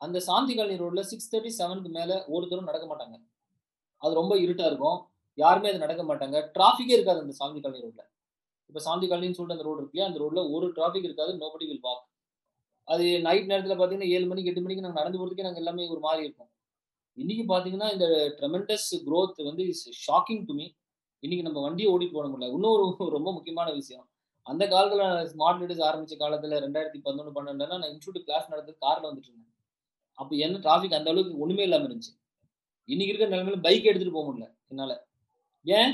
[0.00, 3.16] அந்த சாந்தி காலனி ரோட்ல சிக்ஸ் தேர்ட்டி செவனுக்கு மேல ஒருத்தரும் நடக்க மாட்டாங்க.
[4.02, 4.98] அது ரொம்ப இருட்டா இருக்கும்.
[5.38, 6.36] யாருமே அது நடக்க மாட்டாங்க.
[6.56, 8.02] டிராஃபிக்கே இருக்காது அந்த சாந்தி காலனி ரோட்ல
[8.70, 11.32] இப்போ சாந்தி காலனின்னு சொல்லிட்டு அந்த ரோடு இருக்கு அந்த ரோட்ல ஒரு டிராஃபிக் இருக்காது.
[11.42, 12.02] நோபடி வில் வாக்
[12.88, 16.22] அது நைட் நேரத்தில் பார்த்தீங்கன்னா ஏழு மணிக்கு எட்டு மணிக்கு நாங்கள் நடந்து போகிறதுக்கே நாங்கள் எல்லாமே ஒரு மாதிரி
[16.26, 16.50] இருக்கும்.
[17.16, 18.06] இன்னைக்கு பார்த்தீங்கன்னா இந்த
[18.38, 20.66] ட்ரெமெண்டஸ் க்ரோத் வந்து இஸ் ஷாக்கிங் டு மீ
[21.20, 22.48] இன்னைக்கு நம்ம வண்டியை ஓடிட்டு போட முடியல.
[22.52, 24.06] இன்னொரு ரொம்ப முக்கியமான விஷயம்.
[24.42, 29.30] அந்த காலத்தில் ஸ்மார்ட் லேடிஸ் ஆரம்பிச்ச காலத்தில் ரெண்டாயிரத்தி பதினொன்று பன்னெண்டுனா நான் இன்ஸ்டியூட் கிளாஸ் நடந்து காரில் வந்துட்டு
[29.30, 29.52] இருந்தேன்.
[30.14, 32.12] அப்போ என்ன டிராஃபிக் அந்த அளவுக்கு ஒன்றுமே இல்லாமல் இருந்துச்சு.
[32.84, 34.96] இன்னைக்கு இருக்கிற நிலைமையில பைக் எடுத்துட்டு போக முடியல என்னால்.
[35.66, 35.92] ஏன்?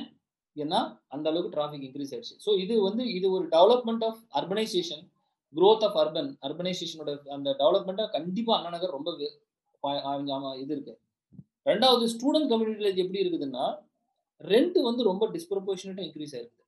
[0.56, 2.38] ஏன்னா அந்த அளவுக்கு டிராஃபிக் இன்க்ரீஸ் ஆயிடுச்சு.
[2.46, 5.04] ஸோ இது வந்து இது ஒரு development of urbanisation
[5.54, 9.10] growth of urban அர்பனைசேஷனோட அந்த டெவலப்மெண்ட்டை கண்டிப்பாக அண்ணா நகர் ரொம்ப
[10.62, 10.94] இது இருக்கு.
[11.66, 13.64] ரெண்டாவது ஸ்டூடெண்ட் கம்யூனிட்டியில் இது எப்படி இருக்குதுன்னா
[14.40, 16.62] ரெண்ட் வந்து ரொம்ப டிஸ்ப்ரொபோர்ஷனேட்டாக இன்க்ரீஸ் ஆயிருக்கு.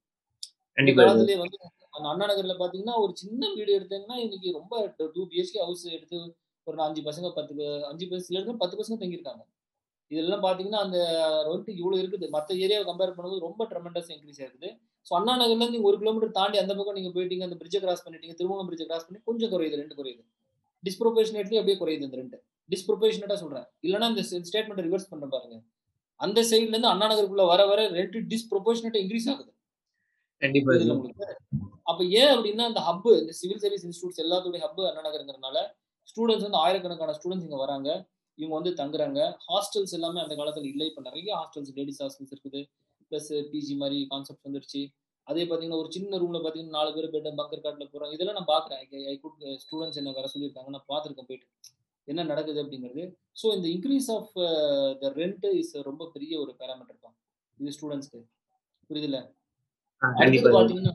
[0.79, 1.59] இந்த கண்டிப்பா காலத்திலே வந்து
[1.97, 4.83] அந்த அண்ணா நகர்ல பாத்தீங்கன்னா ஒரு சின்ன வீடு எடுத்தீங்கன்னா இன்னைக்கு ரொம்ப
[5.15, 6.19] டூ பிஹெச்கே ஹவுஸ் எடுத்து
[6.67, 9.43] ஒரு அஞ்சு பசங்க பத்து அஞ்சு பசங்க சில இடத்துல பத்து பசங்க தங்கியிருக்காங்க.
[10.11, 10.99] இதெல்லாம் பாத்தீங்கன்னா அந்த
[11.49, 12.27] ரெண்ட் இவ்வளவு இருக்குது.
[12.37, 14.71] மற்ற ஏரியாவை கம்பேர் பண்ணும்போது ரொம்ப ட்ரெமெண்டஸ் இன்க்ரீஸ் ஆயிருக்குது.
[15.07, 18.37] ஸோ அண்ணா நகர்ல இருந்து ஒரு கிலோமீட்டர் தாண்டி அந்த பக்கம் நீங்க போயிட்டீங்க அந்த பிரிட்ஜை கிராஸ் பண்ணிட்டீங்க
[18.41, 20.23] திருமணம் பிரிட்ஜை கிராஸ் பண்ணி கொஞ்சம் குறையுது ரெண்டு குறையுது.
[20.85, 22.39] டிஸ்ப்ரொபோர்ஷனேட்லி அப்படியே குறையுது இந்த ரெண்டு
[22.71, 23.67] டிஸ்ப்ரொபோர்ஷனேட்டா சொல்றேன்.
[23.87, 25.57] இல்லைன்னா இந்த ஸ்டேட்மெண்ட் ரிவர்ஸ் பண்ண பாருங்க.
[26.21, 29.51] அந்த சைடுல இருந்து அண்ணா நகருக்குள்ள வர வர ரெண்ட் டிஸ்ப்ரொபோர்ஷனேட்டா இன்க்ரீஸ் ஆகுது.
[30.43, 30.73] கண்டிப்பா.
[31.91, 35.59] அப்ப ஏன் அப்படின்னா இந்த ஹப் இந்த சிவில் சர்வீஸ் இன்ஸ்டியூட்ஸ் எல்லாத்தோட ஹப் அண்ணா நகருங்கிறனால
[36.11, 37.89] ஸ்டூடெண்ட்ஸ் வந்து ஆயிரக்கணக்கான ஸ்டூடெண்ட்ஸ் இங்க வராங்க.
[38.39, 39.21] இவங்க வந்து தங்குறாங்க.
[39.49, 40.87] ஹாஸ்டல்ஸ் எல்லாமே அந்த காலத்துல இல்லை.
[40.91, 42.61] இப்ப நிறைய ஹாஸ்டல்ஸ் லேடிஸ் ஹாஸ்டல்ஸ் இருக்குது.
[43.11, 44.83] ப்ளஸ் பிஜி மாதிரி கான்செப்ட் வந்துருச்சு.
[45.27, 48.13] அதே பாத்தீங்கன்னா ஒரு சின்ன ரூம்ல பாத்தீங்கன்னா நாலு பேர் பெட் பங்கர் கார்ட்ல போறாங்க.
[48.13, 48.81] இதெல்லாம் நான் பாக்குறேன்.
[49.13, 50.71] ஐ குட் ஸ்டூடெண்ட்ஸ் என்ன வர சொல்லியிருக்காங்க.
[50.77, 51.49] நான் பார்த்துருக்கேன் போயிட்டு.
[52.09, 53.03] என்ன நடக்குது அப்படிங்கிறது.
[53.41, 54.33] ஸோ இந்த increase of
[55.03, 57.17] the rent is ரொம்ப பெரிய ஒரு பேராமீட்டர் தான்.
[57.59, 58.21] இது ஸ்டூடெண்ட்ஸ்க்கு
[58.91, 59.19] புரியுதுல்ல?
[60.03, 60.95] அடுத்தது கண்டிப்பா சார் பாத்தீங்கன்னா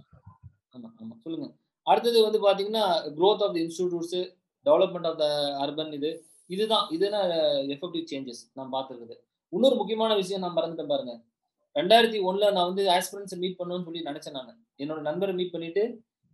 [0.76, 1.48] ஆமா ஆமா சொல்லுங்க.
[1.88, 2.86] அடுத்தது வந்து பாத்தீங்கன்னா
[3.20, 4.17] growth of the institutes
[4.65, 5.28] development of the
[5.63, 6.10] urban இது
[6.50, 6.86] இதுதான்.
[6.96, 7.30] இதுதான்
[7.76, 9.15] எஃபெக்டிவ் சேஞ்சஸ் நான் பார்த்துருக்குது.
[9.54, 11.13] இன்னொரு முக்கியமான விஷயம் நான் மறந்துட்டேன் பாருங்க.
[11.76, 14.52] ரெண்டாயிரத்தி ஒண்ணுல நான் வந்து ஆஸ்பிரன்ஸை மீட் பண்ணணும்னு சொல்லி நினைச்சேன் நான்.
[14.84, 15.84] என்னோட நண்பரை மீட் பண்ணிட்டு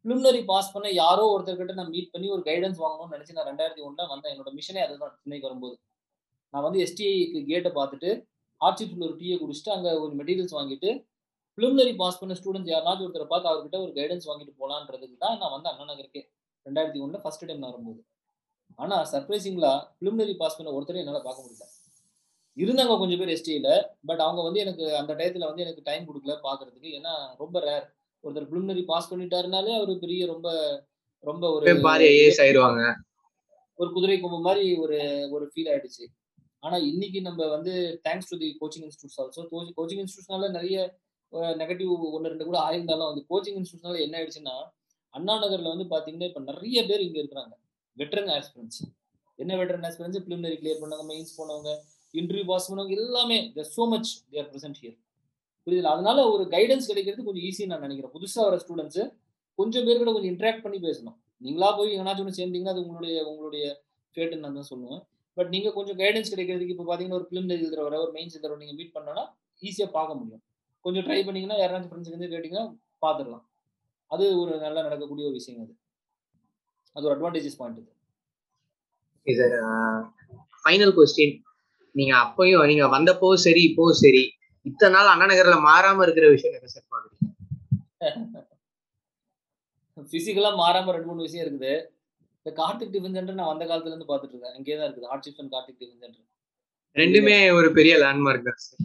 [0.06, 4.12] ப்ளிமினரி பாஸ் பண்ண யாரோ ஒருத்தர்கிட்ட நான் மீட் பண்ணி ஒரு கைடன்ஸ் வாங்கணும்னு நினச்சி நான் ரெண்டாயிரத்தி ஒன்றில்
[4.14, 4.32] வந்தேன்.
[4.34, 5.14] என்னோட மிஷனே அதுதான்.
[5.24, 5.76] சென்னைக்கு வரும்போது.
[6.54, 8.10] நான் வந்து எஸ்டிஐக்கு கேட்டை பார்த்துட்டு
[8.62, 10.90] ஆர்ச்சிப்ல ஒரு டீயை குடிச்சிட்டு அங்கே ஒரு மெட்டீரியல்ஸ் வாங்கிட்டு
[11.58, 15.70] ப்ளிமினரி பாஸ் பண்ண ஸ்டூடெண்ட்ஸ் யாராச்சும் ஒருத்தரை பார்த்து அவர்கிட்ட ஒரு கைடன்ஸ் வாங்கிட்டு போகலான்றதுக்கு தான் நான் வந்து
[15.72, 16.22] அண்ணா நகருக்கே.
[16.66, 18.02] ரெண்டாயிரத்தி ஒன்றில் ஃபர்ஸ்ட் டைம் நான் வரும்போது.
[18.80, 21.66] ஆனால் சர்ப்ரைசிங்களா ப்ளிமினரி பாஸ் பண்ண ஒருத்தரை என்னால் பார்க்க முடியல.
[22.58, 23.72] இருந்தாங்க கொஞ்சம் பேர் எஸ்டியில்
[24.10, 26.90] பட் அவங்க வந்து எனக்கு அந்த டயத்தில் வந்து எனக்கு டைம் கொடுக்கல பார்க்கறதுக்கு.
[26.98, 27.14] ஏன்னா
[27.44, 27.86] ரொம்ப ரேர்
[28.24, 30.50] ஒருத்தர் ப்ளிமினரி பாஸ் பண்ணிட்டாருனாலே அவர் பெரிய ரொம்ப
[31.24, 31.66] ரொம்ப ஒரு
[32.40, 32.82] ஆயிடுவாங்க
[33.80, 34.98] ஒரு குதிரை கொம்பு மாதிரி ஒரு
[35.32, 36.04] ஒரு ஃபீல் ஆயிடுச்சு.
[36.60, 39.42] ஆனா இன்னைக்கு நம்ம வந்து thanks to the coaching institutes also
[39.78, 40.78] coaching இன்ஸ்டியூட்ஸ்னால நிறைய
[41.56, 44.56] நெகட்டிவ் ஒன்று ரெண்டு கூட ஆயிருந்தாலும் வந்து கோச்சிங் இன்ஸ்டியூட்ஸ்னால என்ன ஆயிடுச்சுன்னா
[45.14, 47.54] அண்ணா நகர்ல வந்து பாத்தீங்கன்னா இப்ப நிறைய பேர் இங்க இருக்கிறாங்க.
[47.98, 48.78] வெட்டரன் ஆஸ்பிரன்ஸ்
[49.40, 51.72] என்ன வெட்டரன் ஆஸ்பிரன்ஸ் பிலிமினரி கிளியர் பண்ணவங்க மெயின்ஸ் போனவங்க
[52.14, 53.38] இன்டர்வியூ பாஸ் பண்ணவங்க எல்லாமே
[53.76, 54.98] so much there present here
[55.68, 55.92] புரியுதுல?
[55.96, 58.14] அதனால ஒரு கைடன்ஸ் கிடைக்கிறது கொஞ்சம் ஈஸி நான் நினைக்கிறேன்.
[58.16, 59.04] புதுசா வர ஸ்டூடெண்ட்ஸ்
[59.60, 61.18] கொஞ்சம் பேர் கூட கொஞ்சம் இன்ட்ராக்ட் பண்ணி பேசணும்.
[61.46, 63.66] நீங்களா போய் எங்கனாச்சும் ஒன்று சேர்ந்தீங்கன்னா அது உங்களுடைய உங்களுடைய
[64.16, 65.02] ஃபேட்டுன்னு நான் தான் சொல்லுவேன்.
[65.38, 68.94] பட் நீங்க கொஞ்சம் கைடன்ஸ் கிடைக்கிறதுக்கு இப்போ பாத்தீங்கன்னா ஒரு பிலிமினரி வர ஒரு மெயின்ஸ் எழுதுறவரை நீங்க மீட்
[68.98, 69.24] பண்ணோன்னா
[69.62, 70.44] ஈஸியா பார்க்க முடியும்.
[70.86, 72.66] கொஞ்சம் ட்ரை பண்ணீங்கன்னா யாராச்சும் ஃப்ரெண்ட்ஸ் வந்து கேட்டீங்கன்னா
[73.06, 73.44] பார்த்துடலாம்
[74.12, 75.74] அது ஒரு நல்லா நடக்கக்கூடிய ஒரு விஷயம் அது.
[76.96, 77.92] அது ஒரு அட்வான்டேஜஸ் பாயிண்ட் இது.
[80.64, 81.36] ஃபைனல் கொஸ்டின்
[81.96, 84.24] நீங்க அப்பயும் நீங்க வந்தப்போ சரி இப்போ சரி.
[84.70, 87.30] இத்தனை நாள் அண்ணா நகர்ல மாறாம இருக்கிற விஷயம் என்ன சார் பாக்குறீங்க?
[90.14, 91.74] பிசிக்கலா மாறாம ரெண்டு மூணு விஷயம் இருக்குது.
[92.40, 94.56] இந்த கார்த்திக் டிஃபன் சென்டர் நான் வந்த காலத்துல இருந்து பாத்துட்டு இருக்கேன்.
[94.60, 95.10] இங்கே தான் இருக்குது.
[95.14, 96.26] Art and Karthik tiffin centre.
[97.02, 98.82] ரெண்டுமே ஒரு பெரிய லேண்ட்மார்க் தான் சார்.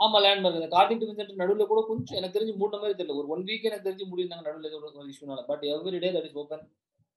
[0.00, 3.16] ஆமா லேண்ட்மார்க் இந்த கார்த்திக் டிஃபன் சென்டர் நடுவில் கூட கொஞ்சம் எனக்கு தெரிஞ்சு மூணு மாதிரி தெரியல.
[3.20, 6.64] ஒரு ஒன் வீக் எனக்கு தெரிஞ்சு முடிந்தாங்க நடுவில் ஒரு இஷ்யூனால but every day that is open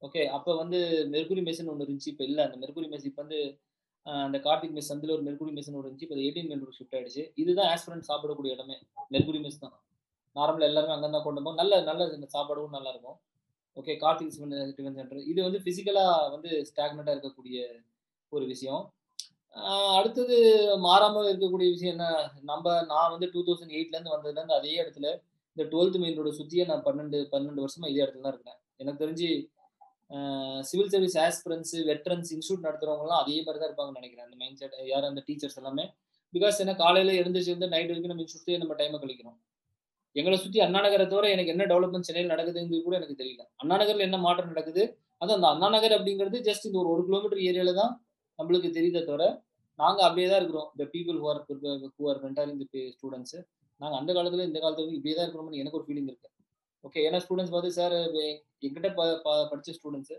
[0.01, 0.79] okay அப்போ வந்து
[1.15, 2.11] மெர்குரி மெஷின் ஒன்று இருந்துச்சு.
[2.13, 2.43] இப்போ இல்லை.
[2.47, 3.39] அந்த மெர்குரி மெஸ் இப்போ வந்து
[4.05, 7.23] அந்த கார்த்திக் மெஸ் சந்தில் ஒரு மெர்குடி மெஸ்னு ஒரு இருந்துச்சு இப்போ எயிட்டீன் மென் ஷிஃப்ட் ஆயிடுச்சு.
[7.41, 8.77] இதுதான் ஆஸ்பிரண்ட் சாப்பிடக்கூடிய இடமே.
[9.13, 9.75] மெர்குடி மெஸ் தான்.
[10.35, 11.59] நார்மலாக எல்லாருமே அங்கே தான் கொண்டு போகும்.
[11.61, 13.17] நல்ல நல்ல சாப்பாடும் நல்லா இருக்கும்.
[13.77, 14.33] ஓகே கார்த்திக்
[14.77, 17.57] டிஃபன் சென்டர் இது வந்து ஃபிசிக்கலாக வந்து ஸ்டாக்னட்டாக இருக்கக்கூடிய
[18.31, 18.83] ஒரு விஷயம்.
[19.97, 20.35] அடுத்தது
[20.85, 22.07] மாறாமல் இருக்கக்கூடிய விஷயம் என்ன?
[22.51, 25.07] நம்ம நான் வந்து டூ தௌசண்ட் எயிட்லேருந்து வந்ததுலேருந்து அதே இடத்துல
[25.57, 29.29] இந்த டுவெல்த் மெயினோட சுற்றியே நான் பன்னெண்டு பன்னெண்டு வருஷமாக இதே இடத்துல தான் இருக்கேன் எனக்கு தெரிஞ்சு
[30.69, 34.25] civil service aspirants veterans institute நடத்துறவங்கலாம் அதே மாதிரி தான் இருப்பாங்கன்னு நினைக்கிறேன்.
[34.27, 35.85] அந்த மைண்ட் செட் யார் அந்த டீச்சர்ஸ் எல்லாமே?
[36.33, 39.37] பிகாஸ் என்ன காலையில் எழுந்திரிச்சு வந்து நைட் வரைக்கும் நம்ம இன்ஸ்டியூட்லேயே நம்ம டைமை கழிக்கிறோம்.
[40.15, 43.43] எங்களை சுற்றி அண்ணா நகரை தவிர எனக்கு என்ன டெவலப்மெண்ட் சென்னையில் நடக்குதுங்கிறது கூட எனக்கு தெரியல.
[43.61, 44.83] அண்ணா நகரில் என்ன மாற்றம் நடக்குது?
[45.21, 47.93] அது அந்த அண்ணா நகர் அப்படிங்கிறது ஜஸ்ட் இந்த ஒரு ஒரு கிலோமீட்டர் ஏரியாவில் தான்
[48.39, 49.23] நம்மளுக்கு தெரியுதே தவிர
[49.79, 50.69] நாங்கள் அப்படியே தான் இருக்கிறோம்.
[50.73, 51.41] இந்த people who are
[51.97, 53.37] who are mentoring the students
[53.81, 56.29] நாங்கள் அந்த காலத்தில் இந்த காலத்துல இப்படியே தான் இருக்கிறோம்னு எனக்கு ஒரு ஃபீலிங் இருக்கு.
[56.87, 57.95] ஓகே ஏன்னா ஸ்டூடெண்ட்ஸ் பார்த்து சார்
[58.65, 59.03] எங்கிட்ட ப
[59.51, 60.15] படித்த ஸ்டூடெண்ட்ஸு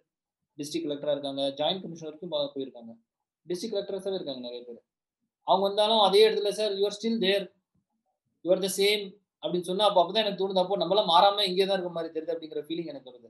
[0.58, 2.92] டிஸ்ட்ரிக்ட் கலெக்டராக இருக்காங்க ஜாயின்ட் கமிஷனருக்கும் போயிருக்காங்க.
[3.46, 4.80] டிஸ்ட்ரிக்ட் கலெக்டர்ஸாக இருக்காங்க நிறைய பேர்.
[5.46, 7.44] அவங்க வந்தாலும் அதே இடத்துல sir you're still there
[8.44, 9.02] you're the same
[9.42, 12.60] அப்படின்னு சொன்னால் அப்போ அப்பதான் எனக்கு தோணுது அப்போ நம்மளாம் மாறாமல் இங்கே தான் இருக்க மாதிரி தெரியுது அப்படிங்கிற
[12.66, 13.28] ஃபீலிங் எனக்கு வருது.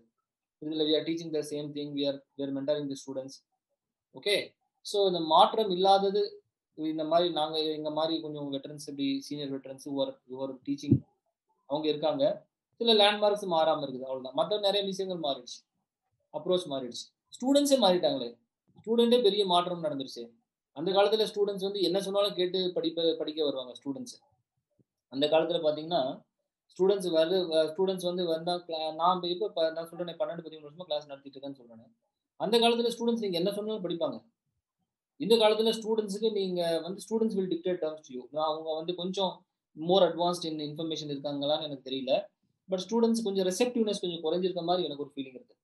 [0.62, 3.38] இதில் we are teaching the same thing we are we are mentoring the students
[4.14, 4.36] okay
[4.86, 6.22] so இந்த மாற்றம் இல்லாதது
[6.78, 10.98] இந்த மாதிரி நாங்கள் எங்கள் மாதிரி கொஞ்சம் வெட்டரன்ஸ் இப்படி சீனியர் வெட்டரன்ஸ் ஒரு ஒரு டீச்சிங்
[11.70, 12.24] அவங்க இருக்காங்க.
[12.82, 14.06] சில லேண்ட்மார்க்ஸ் மாறாமல் இருக்குது.
[14.08, 15.58] அவ்வளோதான் மற்ற நிறைய விஷயங்கள் மாறிடுச்சு.
[16.34, 17.04] அப்ரோச் மாறிடுச்சு.
[17.36, 18.28] ஸ்டூடெண்ட்ஸே மாறிட்டாங்களே.
[18.80, 20.22] ஸ்டூடெண்ட்டே பெரிய மாற்றம் நடந்துருச்சு.
[20.78, 24.16] அந்த காலத்தில் ஸ்டூடெண்ட்ஸ் வந்து என்ன சொன்னாலும் கேட்டு படிப்ப படிக்க வருவாங்க ஸ்டூடெண்ட்ஸ்
[25.12, 26.02] அந்த காலத்தில் பார்த்தீங்கன்னா
[26.72, 27.38] ஸ்டூடெண்ட்ஸ் வருது
[27.70, 28.62] ஸ்டூடெண்ட்ஸ் வந்து வந்தால்
[29.00, 31.92] நான் இப்போ நான் சொல்கிறேன் பன்னெண்டு பதிமூணு வருஷமாக கிளாஸ் நடத்திட்டு இருக்கேன்னு சொல்கிறேன்
[32.44, 34.18] அந்த காலத்தில் ஸ்டூடெண்ட்ஸ் நீங்கள் என்ன சொன்னாலும் படிப்பாங்க.
[35.20, 39.32] இந்த காலத்தில் ஸ்டூடெண்ட்ஸுக்கு நீங்கள் வந்து students will dictate terms you அவங்க வந்து கொஞ்சம்
[39.76, 42.14] மோர் அட்வான்ஸ்ட் இன் இன்ஃபர்மேஷன் இருக்காங்களான்னு எனக்கு தெரியல.
[42.72, 45.58] பட் ஸ்டூடெண்ட்ஸ் கொஞ்சம் ரிசெப்டிவ்னஸ் கொஞ்சம் குறைஞ்சிருக்க மாதிரி எனக்கு ஒரு ஃபீலிங் இருக்குது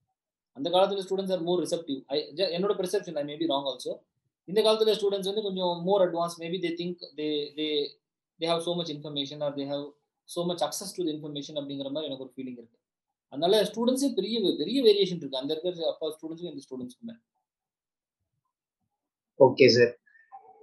[0.57, 2.18] அந்த காலத்தில் students are more receptive I
[2.57, 3.92] என்னோட perception I maybe wrong also
[4.49, 7.68] இந்த காலத்தில் ஸ்டூடெண்ட்ஸ் வந்து கொஞ்சம் more advance maybe they think they they
[8.40, 9.85] they have so much information are they have
[10.29, 12.77] so much access to information அப்படிங்கிற மாதிரி எனக்கு ஒரு feeling இருக்கு.
[13.33, 15.40] அதனால ஸ்டூடெண்ட்ஸே பெரிய பெரிய வேரியேஷன் இருக்கு.
[15.40, 17.16] அந்த இருக்கிற அப்பா ஸ்டூடெண்ட்ஸுக்கும் இந்த ஸ்டூடெண்ட்ஸ்க்குமே
[19.40, 19.92] ஓகே சார்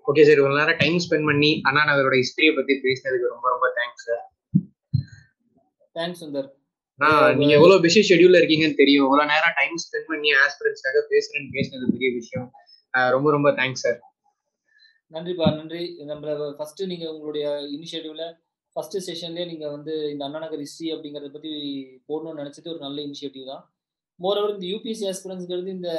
[0.06, 4.06] ஓகே சார் இவ்வளோ நேரம் டைம் ஸ்பெண்ட் பண்ணி அண்ணா நகரோட ஹிஸ்டரியை பற்றி பேசினதுக்கு ரொம்ப ரொம்ப தேங்க்ஸ்
[4.10, 4.24] சார்
[5.96, 6.50] தேங்க்ஸ் சுந்தர்
[7.40, 9.06] நீங்க எவ்வளவு பிஸி ஷெடியூல்ல இருக்கீங்கன்னு தெரியும்.
[9.08, 12.48] இவ்வளவு நேரம் டைம் ஸ்பெண்ட் பண்ணி ஆஸ்பிரன்ஸ்க்காக பேசுறேன்னு பேசினது பெரிய விஷயம்.
[13.16, 14.00] ரொம்ப ரொம்ப தேங்க்ஸ் சார்
[15.12, 15.82] நன்றிப்பா நன்றி.
[16.12, 18.26] நம்ம ஃபர்ஸ்ட் நீங்க உங்களுடைய இனிஷியேட்டிவ்ல
[18.76, 21.52] ஃபர்ஸ்ட் செஷன்லேயே நீங்க வந்து இந்த அண்ணா நகர் ஹிஸ்ட்ரி அப்படிங்கறத பத்தி
[22.10, 23.64] போடணும்னு நினைச்சது ஒரு நல்ல இனிஷியேட்டிவ் தான்.
[24.20, 25.92] மோரோவர் இந்த யூபிஎஸ்சி ஆஸ்பிரன்ஸ்ங்கிறது இந்த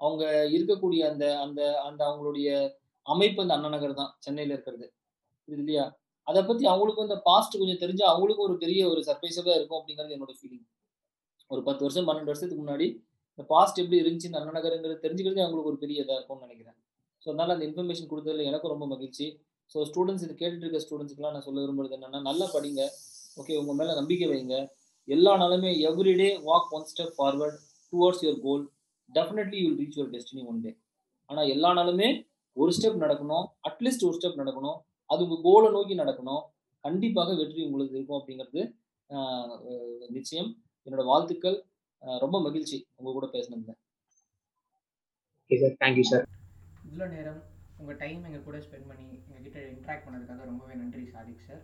[0.00, 0.24] அவங்க
[0.56, 2.48] இருக்கக்கூடிய அந்த அந்த அந்த அவங்களுடைய
[3.06, 4.86] அமைப்பு அந்த அண்ணா நகர் தான் சென்னையில இருக்கிறது.
[5.48, 5.84] இல்லையா?
[6.30, 10.34] அதை பத்தி அவங்களுக்கும் இந்த பாஸ்ட் கொஞ்சம் தெரிஞ்சு அவங்களுக்கும் ஒரு பெரிய ஒரு சர்ப்ரைஸாக இருக்கும் அப்படிங்கிறது என்னோட
[10.40, 10.66] ஃபீலிங்
[11.50, 12.86] ஒரு பத்து வருஷம் பன்னெண்டு வருஷத்துக்கு முன்னாடி
[13.32, 16.76] இந்த பாஸ்ட் எப்படி இருந்துச்சு நல்ல நகருங்கிறது தெரிஞ்சுக்கிறது அவங்களுக்கு ஒரு பெரிய இதாக இருக்கும்னு நினைக்கிறேன்.
[17.22, 19.26] ஸோ அதனால் அந்த இன்ஃபர்மேஷன் கொடுத்ததில் எனக்கும் ரொம்ப மகிழ்ச்சி.
[19.72, 22.82] ஸோ ஸ்டூடெண்ட்ஸ் இது கேட்டுட்டு இருக்க ஸ்டூடெண்ட்ஸ்க்குலாம் நான் சொல்ல விரும்புறது என்னென்னா நல்லா படிங்க.
[23.40, 24.56] ஓகே உங்கள் மேலே நம்பிக்கை வைங்க.
[25.08, 27.58] எல்லா நாளுமே everyday walk one step forward
[27.92, 28.64] towards your goal
[29.10, 30.72] definitely you'll reach your destiny one day
[31.30, 32.08] ஆனால் எல்லா நாளுமே
[32.56, 33.44] ஒரு ஸ்டெப் நடக்கணும்.
[33.68, 34.78] அட்லீஸ்ட் ஒரு ஸ்டெப் நடக்கணும்.
[35.12, 36.42] அது உங்கள் கோலை நோக்கி நடக்கணும்.
[36.84, 38.62] கண்டிப்பாக வெற்றி உங்களுக்கு இருக்கும் அப்படிங்கிறது
[40.16, 40.50] நிச்சயம்.
[40.86, 41.58] என்னோட வாழ்த்துக்கள்.
[42.24, 43.72] ரொம்ப மகிழ்ச்சி உங்க கூட பேசினதுல.
[45.42, 46.26] ஓகே சார் தேங்க்யூ சார்
[46.88, 47.40] இவ்வளோ நேரம்
[47.80, 51.62] உங்கள் டைம் எங்கள் கூட ஸ்பெண்ட் பண்ணி எங்ககிட்ட இன்ட்ராக்ட் பண்ணதுக்காக ரொம்பவே நன்றி சாதிக் சார்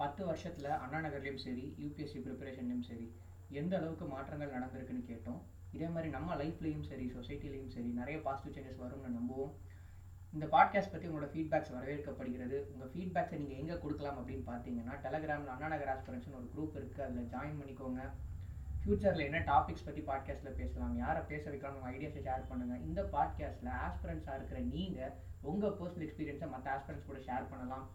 [0.00, 3.06] பத்து வருஷத்தில் அண்ணா நகர்லேயும் சரி யூபிஎஸ்சி ப்ரிப்பரேஷன்லையும் சரி
[3.60, 5.40] எந்த அளவுக்கு மாற்றங்கள் நடந்திருக்குன்னு கேட்டோம்.
[5.76, 9.52] இதே மாதிரி நம்ம லைஃப்லேயும் சரி சொசைட்டிலையும் சரி நிறைய பாசிட்டிவ் சேஞ்சஸ் வரும்னு நம்புவோம்.
[10.34, 12.56] இந்த பாட்காஸ்ட் பற்றி உங்களோட ஃபீட்பேக்ஸ் வரவேற்கப்படுகிறது.
[12.72, 17.28] உங்கள் ஃபீட்பேக்ஸை நீங்கள் எங்கே கொடுக்கலாம் அப்படின்னு பார்த்தீங்கன்னா டெலகிராமில் அண்ணா நகர் ஆஸ்பிரன்ஸ்னு ஒரு குரூப் இருக்குது அதில்
[17.34, 18.00] ஜாயின் பண்ணிக்கோங்க.
[18.80, 23.70] ஃப்யூச்சரில் என்ன டாபிக்ஸ் பற்றி பாட்காஸ்ட்டில் பேசலாம் யாரை பேச வைக்கலாம் உங்கள் ஐடியாஸை ஷேர் பண்ணுங்கள் இந்த பாட்காஸ்ட்டில்
[23.86, 25.14] ஆஸ்பிரன்ஸாக இருக்கிற நீங்கள்
[25.52, 27.86] உங்கள் பர்சனல் எக்ஸ்பீரியன்ஸை மற்ற ஆஸ்பிரன்ஸ் கூட ஷேர் பண்ணலாம்.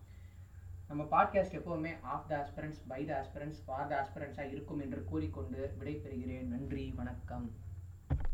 [0.88, 5.60] நம்ம பாட்காஸ்ட் எப்போவுமே of the aspirants by the aspirants for the ஆஸ்பிரன்ஸாக இருக்கும் என்று கூறிக்கொண்டு
[5.80, 6.48] விடைபெறுகிறேன்.
[6.56, 7.48] நன்றி வணக்கம்.